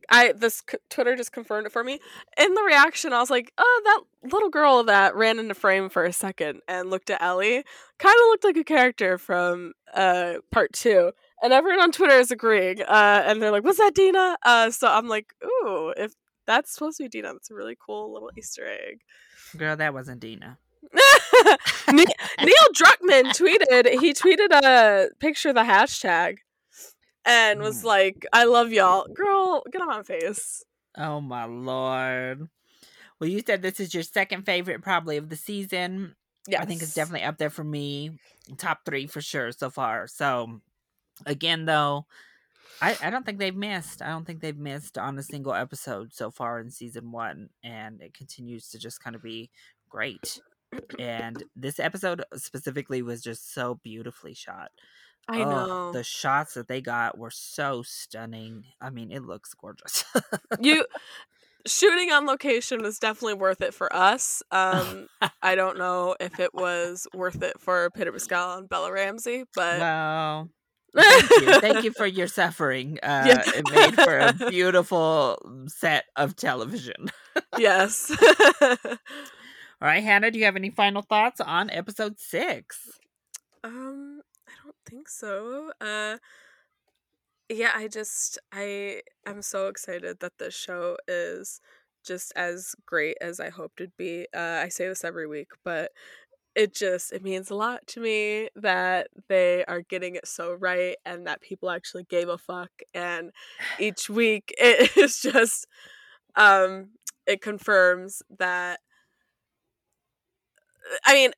I 0.10 0.34
this 0.34 0.64
Twitter 0.90 1.16
just 1.16 1.32
confirmed 1.32 1.66
it 1.68 1.72
for 1.72 1.84
me. 1.84 2.00
In 2.38 2.54
the 2.54 2.64
reaction, 2.64 3.14
I 3.14 3.20
was 3.20 3.30
like, 3.30 3.52
"Oh, 3.58 3.82
that 3.86 4.30
little 4.32 4.50
girl 4.50 4.84
that 4.84 5.16
ran 5.16 5.40
into 5.40 5.54
frame 5.54 5.90
for 5.90 6.04
a 6.06 6.14
second 6.14 6.62
and 6.68 6.90
looked 6.90 7.10
at 7.10 7.22
Ellie 7.22 7.64
kind 8.00 8.16
of 8.16 8.28
looked 8.28 8.44
like 8.44 8.58
a 8.58 8.64
character 8.64 9.18
from 9.18 9.74
uh 9.94 10.36
part 10.52 10.74
two. 10.74 11.12
And 11.42 11.52
everyone 11.52 11.82
on 11.82 11.92
Twitter 11.92 12.16
is 12.16 12.32
agreeing, 12.32 12.82
uh, 12.82 13.24
and 13.26 13.42
they're 13.42 13.52
like, 13.52 13.64
"Was 13.64 13.78
that 13.78 13.94
Dina?" 13.96 14.38
Uh, 14.44 14.72
so 14.72 14.88
I'm 14.88 15.08
like, 15.08 15.34
"Ooh, 15.44 15.94
if 15.98 16.14
that's 16.46 16.72
supposed 16.74 16.98
to 16.98 17.04
be 17.04 17.10
Dina, 17.10 17.34
that's 17.34 17.52
a 17.52 17.56
really 17.56 17.78
cool 17.80 18.14
little 18.14 18.30
Easter 18.38 18.66
egg." 18.66 19.02
Girl, 19.58 19.76
that 19.76 19.94
wasn't 19.94 20.22
Dina. 20.22 20.58
Neil 21.92 22.68
Druckmann 22.76 23.32
tweeted. 23.36 24.00
He 24.00 24.14
tweeted 24.14 24.52
a 24.52 25.10
picture 25.20 25.50
of 25.50 25.56
the 25.56 25.62
hashtag 25.62 26.38
and 27.26 27.62
was 27.62 27.82
mm. 27.82 27.86
like, 27.86 28.26
"I 28.34 28.46
love 28.46 28.72
y'all, 28.72 29.08
girl. 29.14 29.64
Get 29.72 29.82
on 29.82 29.88
my 29.88 30.04
face." 30.04 30.64
Oh 30.98 31.22
my 31.22 31.46
lord. 31.46 32.50
Well, 33.20 33.30
you 33.30 33.42
said 33.46 33.62
this 33.62 33.80
is 33.80 33.94
your 33.94 34.04
second 34.04 34.46
favorite, 34.46 34.82
probably 34.82 35.18
of 35.18 35.30
the 35.30 35.36
season. 35.36 36.16
Yeah, 36.48 36.62
I 36.62 36.66
think 36.66 36.82
it's 36.82 36.94
definitely 36.94 37.26
up 37.26 37.38
there 37.38 37.50
for 37.50 37.64
me, 37.64 38.20
top 38.58 38.80
three 38.86 39.08
for 39.08 39.22
sure 39.22 39.52
so 39.54 39.70
far. 39.70 40.08
So, 40.08 40.60
again, 41.26 41.66
though, 41.66 42.06
I, 42.82 42.98
I 43.02 43.10
don't 43.10 43.26
think 43.26 43.40
they've 43.40 43.56
missed. 43.56 44.02
I 44.02 44.10
don't 44.10 44.26
think 44.26 44.42
they've 44.42 44.58
missed 44.58 44.98
on 44.98 45.18
a 45.18 45.24
single 45.24 45.54
episode 45.54 46.14
so 46.14 46.32
far 46.32 46.60
in 46.60 46.70
season 46.70 47.12
one, 47.12 47.50
and 47.64 48.02
it 48.02 48.14
continues 48.14 48.68
to 48.70 48.78
just 48.78 49.02
kind 49.02 49.16
of 49.16 49.24
be 49.24 49.50
great. 49.90 50.42
And 51.00 51.44
this 51.56 51.80
episode 51.80 52.24
specifically 52.36 53.02
was 53.02 53.22
just 53.22 53.54
so 53.54 53.80
beautifully 53.84 54.34
shot. 54.34 54.72
I 55.28 55.42
oh, 55.42 55.50
know. 55.50 55.92
The 55.94 56.04
shots 56.04 56.56
that 56.56 56.68
they 56.68 56.82
got 56.82 57.18
were 57.18 57.32
so 57.32 57.82
stunning. 57.84 58.66
I 58.82 58.90
mean, 58.90 59.12
it 59.12 59.24
looks 59.24 59.54
gorgeous. 59.54 60.04
you 60.60 60.86
shooting 61.66 62.12
on 62.12 62.26
location 62.26 62.82
was 62.82 63.00
definitely 63.00 63.36
worth 63.36 63.62
it 63.62 63.74
for 63.74 63.94
us. 63.96 64.44
Um, 64.52 65.08
I 65.42 65.56
don't 65.56 65.78
know 65.78 66.16
if 66.20 66.40
it 66.40 66.54
was 66.54 67.08
worth 67.14 67.42
it 67.42 67.60
for 67.60 67.90
Pedro 67.92 68.14
Pascal 68.14 68.58
and 68.58 68.70
Bella 68.70 68.92
Ramsey, 68.92 69.46
but 69.56 69.80
well, 69.80 70.50
thank 70.96 71.30
you, 71.30 71.60
thank 71.62 71.84
you 71.84 71.92
for 71.92 72.06
your 72.06 72.28
suffering. 72.28 73.00
Uh, 73.02 73.24
yeah. 73.28 73.44
it 73.46 73.72
made 73.72 73.96
for 73.96 74.18
a 74.18 74.34
beautiful 74.50 75.38
set 75.68 76.06
of 76.16 76.36
television. 76.36 77.10
yes. 77.58 78.12
All 79.84 79.89
right, 79.89 80.02
Hannah, 80.02 80.32
do 80.32 80.39
you 80.39 80.46
have 80.46 80.56
any 80.56 80.69
final 80.69 81.02
thoughts 81.02 81.41
on 81.41 81.69
episode 81.69 82.17
six? 82.17 82.89
Um, 83.65 84.22
I 84.48 84.54
don't 84.63 84.78
think 84.86 85.10
so. 85.10 85.72
Uh, 85.82 86.19
yeah, 87.50 87.72
I 87.76 87.89
just 87.89 88.39
I 88.54 89.02
I'm 89.28 89.41
so 89.41 89.67
excited 89.67 90.22
that 90.22 90.38
this 90.39 90.54
show 90.54 90.96
is 91.10 91.60
just 92.06 92.32
as 92.38 92.76
great 92.86 93.17
as 93.19 93.41
I 93.41 93.50
hoped 93.50 93.82
it'd 93.82 93.98
be. 93.98 94.26
Uh, 94.34 94.62
I 94.63 94.69
say 94.69 94.88
this 94.88 95.04
every 95.04 95.28
week, 95.28 95.50
but 95.65 95.91
it 96.56 96.74
just 96.74 97.12
it 97.12 97.22
means 97.22 97.50
a 97.50 97.56
lot 97.56 97.86
to 97.88 98.00
me 98.00 98.48
that 98.56 99.08
they 99.28 99.65
are 99.65 99.82
getting 99.82 100.15
it 100.15 100.30
so 100.30 100.54
right 100.54 100.96
and 101.06 101.28
that 101.28 101.41
people 101.41 101.69
actually 101.69 102.06
gave 102.06 102.30
a 102.30 102.38
fuck 102.38 102.72
and 102.93 103.32
each 103.82 104.10
week 104.10 104.54
it 104.58 104.96
is 104.96 105.19
just 105.19 105.67
um 106.38 106.91
it 107.28 107.41
confirms 107.41 108.22
that 108.39 108.80
I 111.06 111.13
mean 111.13 111.32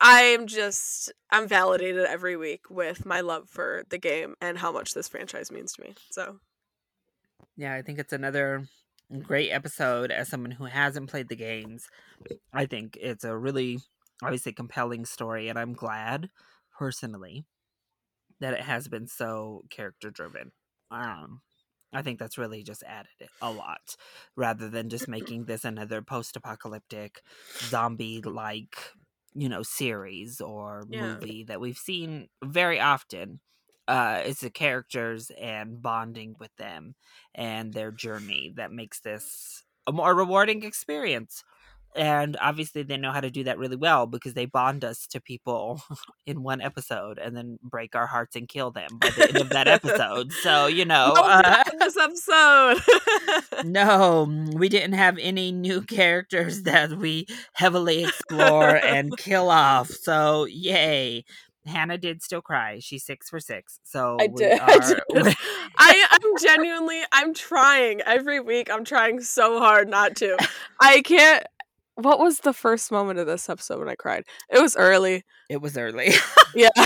I'm 0.00 0.46
just 0.46 1.12
I'm 1.30 1.48
validated 1.48 2.04
every 2.04 2.36
week 2.36 2.68
with 2.68 3.06
my 3.06 3.20
love 3.20 3.48
for 3.48 3.84
the 3.88 3.98
game 3.98 4.34
and 4.40 4.58
how 4.58 4.72
much 4.72 4.92
this 4.92 5.08
franchise 5.08 5.50
means 5.50 5.72
to 5.72 5.82
me. 5.82 5.94
So 6.10 6.40
yeah, 7.56 7.74
I 7.74 7.82
think 7.82 7.98
it's 7.98 8.12
another 8.12 8.66
great 9.22 9.50
episode 9.50 10.10
as 10.10 10.28
someone 10.28 10.50
who 10.50 10.64
hasn't 10.64 11.10
played 11.10 11.28
the 11.28 11.36
games. 11.36 11.88
I 12.52 12.66
think 12.66 12.98
it's 13.00 13.24
a 13.24 13.36
really 13.36 13.78
obviously 14.22 14.52
compelling 14.52 15.04
story 15.04 15.48
and 15.48 15.58
I'm 15.58 15.72
glad 15.72 16.30
personally 16.76 17.44
that 18.40 18.54
it 18.54 18.62
has 18.62 18.88
been 18.88 19.06
so 19.06 19.62
character 19.70 20.10
driven. 20.10 20.52
Um 20.90 21.40
I 21.94 22.02
think 22.02 22.18
that's 22.18 22.38
really 22.38 22.62
just 22.62 22.82
added 22.84 23.12
it 23.20 23.30
a 23.40 23.52
lot 23.52 23.96
rather 24.36 24.68
than 24.68 24.88
just 24.90 25.08
making 25.08 25.44
this 25.46 25.64
another 25.64 26.02
post 26.02 26.36
apocalyptic 26.36 27.22
zombie 27.62 28.20
like 28.22 28.76
you 29.34 29.48
know 29.48 29.62
series 29.62 30.40
or 30.40 30.84
Yeah. 30.88 31.24
movie 31.24 31.44
that 31.44 31.60
we've 31.60 31.78
seen 31.78 32.28
very 32.44 32.80
often 32.80 33.40
uh 33.88 34.22
it's 34.24 34.40
the 34.40 34.50
characters 34.50 35.30
and 35.38 35.82
bonding 35.82 36.34
with 36.38 36.54
them 36.56 36.94
and 37.34 37.72
their 37.74 37.90
journey 37.92 38.52
that 38.56 38.72
makes 38.72 39.00
this 39.00 39.64
a 39.86 39.92
more 39.92 40.14
rewarding 40.14 40.62
experience 40.62 41.44
and 41.94 42.36
obviously 42.40 42.82
they 42.82 42.96
know 42.96 43.12
how 43.12 43.20
to 43.20 43.30
do 43.30 43.44
that 43.44 43.58
really 43.58 43.76
well 43.76 44.06
because 44.06 44.34
they 44.34 44.46
bond 44.46 44.84
us 44.84 45.06
to 45.06 45.20
people 45.20 45.80
in 46.26 46.42
one 46.42 46.60
episode 46.60 47.18
and 47.18 47.36
then 47.36 47.58
break 47.62 47.94
our 47.94 48.06
hearts 48.06 48.36
and 48.36 48.48
kill 48.48 48.70
them 48.70 48.88
by 49.00 49.10
the 49.10 49.28
end 49.28 49.36
of 49.38 49.48
that 49.50 49.68
episode 49.68 50.32
so 50.32 50.66
you 50.66 50.84
know 50.94 51.12
Oh, 51.16 51.22
uh, 51.22 51.64
this 51.78 51.96
episode. 51.96 53.64
no, 53.64 54.26
we 54.54 54.68
didn't 54.68 54.94
have 54.94 55.18
any 55.18 55.52
new 55.52 55.82
characters 55.82 56.62
that 56.62 56.92
we 56.92 57.26
heavily 57.52 58.04
explore 58.04 58.76
and 58.76 59.16
kill 59.16 59.50
off. 59.50 59.90
So, 59.90 60.44
yay. 60.46 61.24
Hannah 61.66 61.96
did 61.98 62.22
still 62.22 62.42
cry. 62.42 62.78
She's 62.80 63.04
six 63.04 63.30
for 63.30 63.40
six. 63.40 63.80
So 63.84 64.18
I 64.20 64.26
we 64.26 64.36
did. 64.42 64.60
Are- 64.60 64.78
did. 64.78 65.34
I, 65.78 66.06
I'm 66.10 66.42
genuinely, 66.42 67.00
I'm 67.12 67.32
trying 67.32 68.00
every 68.02 68.40
week. 68.40 68.70
I'm 68.70 68.84
trying 68.84 69.20
so 69.20 69.58
hard 69.58 69.88
not 69.88 70.16
to. 70.16 70.36
I 70.80 71.00
can't. 71.00 71.44
What 71.96 72.18
was 72.18 72.40
the 72.40 72.52
first 72.52 72.90
moment 72.90 73.20
of 73.20 73.26
this 73.26 73.48
episode 73.48 73.78
when 73.78 73.88
I 73.88 73.94
cried? 73.94 74.24
It 74.50 74.60
was 74.60 74.76
early. 74.76 75.24
it 75.48 75.60
was 75.60 75.76
early. 75.78 76.12
Yeah. 76.54 76.70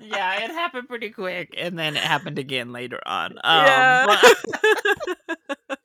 yeah, 0.00 0.44
it 0.44 0.50
happened 0.50 0.88
pretty 0.88 1.10
quick, 1.10 1.54
and 1.56 1.78
then 1.78 1.96
it 1.96 2.02
happened 2.02 2.38
again 2.38 2.72
later 2.72 3.00
on. 3.06 3.32
Um, 3.44 3.66
yeah. 3.66 4.06
but 4.06 4.26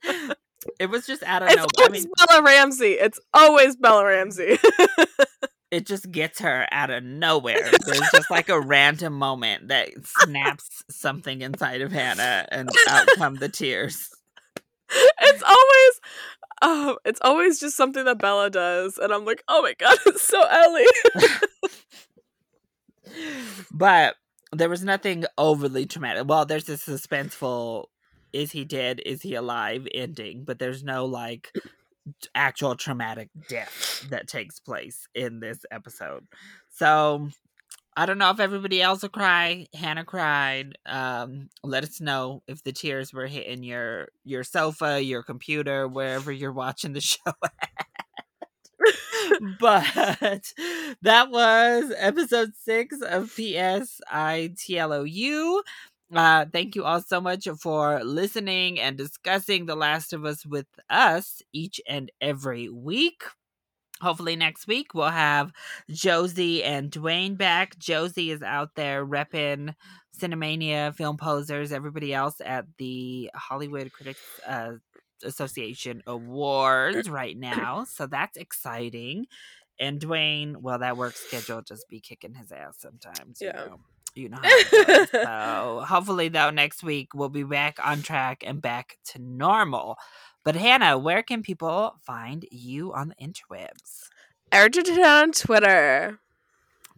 it 0.80 0.90
was 0.90 1.06
just 1.06 1.22
out 1.22 1.42
of 1.42 1.48
it's 1.48 1.56
nowhere. 1.56 1.88
I 1.88 1.88
mean, 1.88 2.10
Bella 2.26 2.42
Ramsey. 2.42 2.92
It's 2.92 3.20
always 3.32 3.76
Bella 3.76 4.06
Ramsey. 4.06 4.58
it 5.70 5.86
just 5.86 6.10
gets 6.10 6.40
her 6.40 6.66
out 6.72 6.90
of 6.90 7.04
nowhere. 7.04 7.70
There's 7.86 8.10
just 8.12 8.30
like 8.30 8.48
a 8.48 8.60
random 8.60 9.14
moment 9.14 9.68
that 9.68 9.90
snaps 10.04 10.82
something 10.90 11.42
inside 11.42 11.80
of 11.80 11.92
Hannah, 11.92 12.46
and 12.50 12.68
out 12.88 13.08
come 13.16 13.36
the 13.36 13.48
tears. 13.48 14.08
it's 14.90 15.42
always. 15.42 16.00
Oh, 16.64 16.96
it's 17.04 17.20
always 17.22 17.58
just 17.58 17.76
something 17.76 18.04
that 18.04 18.18
Bella 18.18 18.48
does, 18.48 18.96
and 18.96 19.12
I'm 19.12 19.24
like, 19.24 19.42
oh 19.48 19.62
my 19.62 19.74
god, 19.78 19.98
it's 20.06 20.22
so 20.22 20.42
Ellie. 20.42 20.86
But 23.70 24.16
there 24.52 24.68
was 24.68 24.84
nothing 24.84 25.24
overly 25.36 25.86
traumatic. 25.86 26.24
Well, 26.26 26.46
there's 26.46 26.68
a 26.68 26.74
suspenseful 26.74 27.86
is 28.32 28.52
he 28.52 28.64
dead, 28.64 29.00
is 29.04 29.22
he 29.22 29.34
alive 29.34 29.86
ending, 29.94 30.44
but 30.44 30.58
there's 30.58 30.82
no 30.82 31.04
like 31.04 31.52
actual 32.34 32.74
traumatic 32.74 33.28
death 33.48 34.06
that 34.10 34.26
takes 34.28 34.58
place 34.58 35.06
in 35.14 35.40
this 35.40 35.64
episode. 35.70 36.26
So 36.70 37.28
I 37.96 38.06
don't 38.06 38.18
know 38.18 38.30
if 38.30 38.40
everybody 38.40 38.80
else 38.80 39.02
will 39.02 39.10
cry. 39.10 39.66
Hannah 39.74 40.04
cried. 40.04 40.78
Um, 40.86 41.50
let 41.62 41.84
us 41.84 42.00
know 42.00 42.42
if 42.46 42.62
the 42.62 42.72
tears 42.72 43.12
were 43.12 43.26
hitting 43.26 43.62
your 43.62 44.08
your 44.24 44.44
sofa, 44.44 45.02
your 45.02 45.22
computer, 45.22 45.86
wherever 45.86 46.32
you're 46.32 46.52
watching 46.52 46.94
the 46.94 47.00
show 47.02 47.32
but 49.58 49.84
that 51.02 51.30
was 51.30 51.92
episode 51.96 52.52
six 52.56 53.00
of 53.02 53.34
PS 53.34 54.00
ITLOU. 54.12 55.62
Uh, 56.14 56.44
thank 56.52 56.74
you 56.74 56.84
all 56.84 57.00
so 57.00 57.20
much 57.20 57.48
for 57.60 58.02
listening 58.04 58.78
and 58.78 58.98
discussing 58.98 59.64
The 59.66 59.76
Last 59.76 60.12
of 60.12 60.24
Us 60.24 60.44
with 60.44 60.66
us 60.90 61.40
each 61.52 61.80
and 61.88 62.12
every 62.20 62.68
week. 62.68 63.22
Hopefully, 64.02 64.36
next 64.36 64.66
week 64.66 64.94
we'll 64.94 65.08
have 65.08 65.52
Josie 65.88 66.62
and 66.62 66.90
Dwayne 66.90 67.36
back. 67.38 67.78
Josie 67.78 68.30
is 68.30 68.42
out 68.42 68.74
there 68.74 69.06
repping 69.06 69.74
Cinemania, 70.20 70.94
Film 70.94 71.16
Posers, 71.16 71.72
everybody 71.72 72.12
else 72.12 72.40
at 72.44 72.66
the 72.78 73.30
Hollywood 73.34 73.92
Critics 73.92 74.20
uh, 74.46 74.72
Association 75.24 76.02
Awards 76.06 77.08
right 77.08 77.36
now. 77.38 77.84
So 77.84 78.06
that's 78.06 78.36
exciting. 78.36 79.26
And 79.78 80.00
Dwayne, 80.00 80.56
well, 80.56 80.78
that 80.80 80.96
work 80.96 81.16
schedule 81.16 81.62
just 81.62 81.88
be 81.88 82.00
kicking 82.00 82.34
his 82.34 82.52
ass 82.52 82.76
sometimes. 82.78 83.40
You 83.40 83.48
Yeah. 83.48 83.64
know, 83.64 83.80
you 84.14 84.28
know 84.28 84.38
how 84.42 84.48
it 84.48 84.70
goes. 84.70 85.08
so 85.10 85.84
hopefully, 85.88 86.28
though, 86.28 86.50
next 86.50 86.82
week 86.82 87.14
we'll 87.14 87.30
be 87.30 87.44
back 87.44 87.78
on 87.82 88.02
track 88.02 88.42
and 88.46 88.60
back 88.60 88.98
to 89.06 89.18
normal. 89.20 89.96
But 90.44 90.56
Hannah, 90.56 90.98
where 90.98 91.22
can 91.22 91.42
people 91.42 91.96
find 92.02 92.44
you 92.50 92.92
on 92.92 93.08
the 93.08 93.14
interwebs? 93.14 94.08
Argentina 94.52 95.06
on 95.06 95.32
Twitter. 95.32 96.18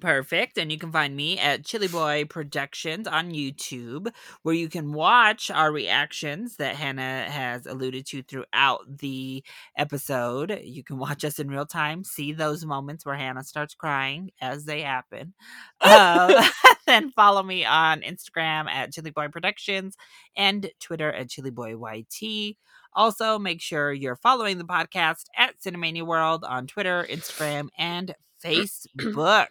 Perfect. 0.01 0.59
And 0.59 0.73
you 0.73 0.79
can 0.79 0.91
find 0.93 1.15
me 1.15 1.39
at 1.39 1.65
Chili 1.65 1.89
Boy 1.89 2.25
Productions 2.29 3.07
on 3.07 3.31
YouTube, 3.31 4.09
where 4.43 4.55
you 4.55 4.69
can 4.69 4.93
watch 4.93 5.51
our 5.51 5.73
reactions 5.73 6.57
that 6.57 6.77
Hannah 6.77 7.31
has 7.31 7.67
alluded 7.67 8.07
to 8.07 8.23
throughout 8.23 8.81
the 8.99 9.45
episode. 9.77 10.61
You 10.63 10.83
can 10.83 10.99
watch 10.99 11.25
us 11.25 11.39
in 11.39 11.49
real 11.49 11.67
time, 11.67 12.05
see 12.05 12.33
those 12.33 12.65
moments 12.65 13.07
where 13.07 13.15
Hannah 13.15 13.45
starts 13.45 13.75
crying 13.75 14.31
as 14.41 14.65
they 14.65 14.83
happen. 14.83 15.35
Uh, 15.81 16.45
then 16.87 17.11
follow 17.13 17.43
me 17.43 17.65
on 17.65 18.01
Instagram 18.03 18.69
at 18.69 18.93
Chili 18.93 19.11
Boy 19.11 19.29
Productions 19.29 19.97
and 20.37 20.71
Twitter 20.81 21.13
at 21.13 21.31
Chili 21.31 21.51
Boy 21.51 21.77
YT. 21.77 22.57
Also, 22.97 23.39
make 23.39 23.61
sure 23.61 23.93
you're 23.93 24.17
following 24.17 24.59
the 24.59 24.65
podcast 24.65 25.25
at 25.37 25.59
Cinemania 25.61 26.07
World 26.07 26.45
on 26.45 26.67
Twitter, 26.67 27.07
Instagram, 27.11 27.69
and 27.77 28.15
Facebook. 28.45 29.49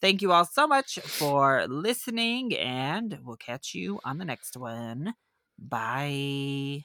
Thank 0.00 0.22
you 0.22 0.32
all 0.32 0.44
so 0.46 0.66
much 0.66 0.98
for 1.04 1.66
listening, 1.68 2.56
and 2.56 3.18
we'll 3.22 3.36
catch 3.36 3.74
you 3.74 4.00
on 4.04 4.18
the 4.18 4.24
next 4.24 4.56
one. 4.56 5.14
Bye. 5.58 6.84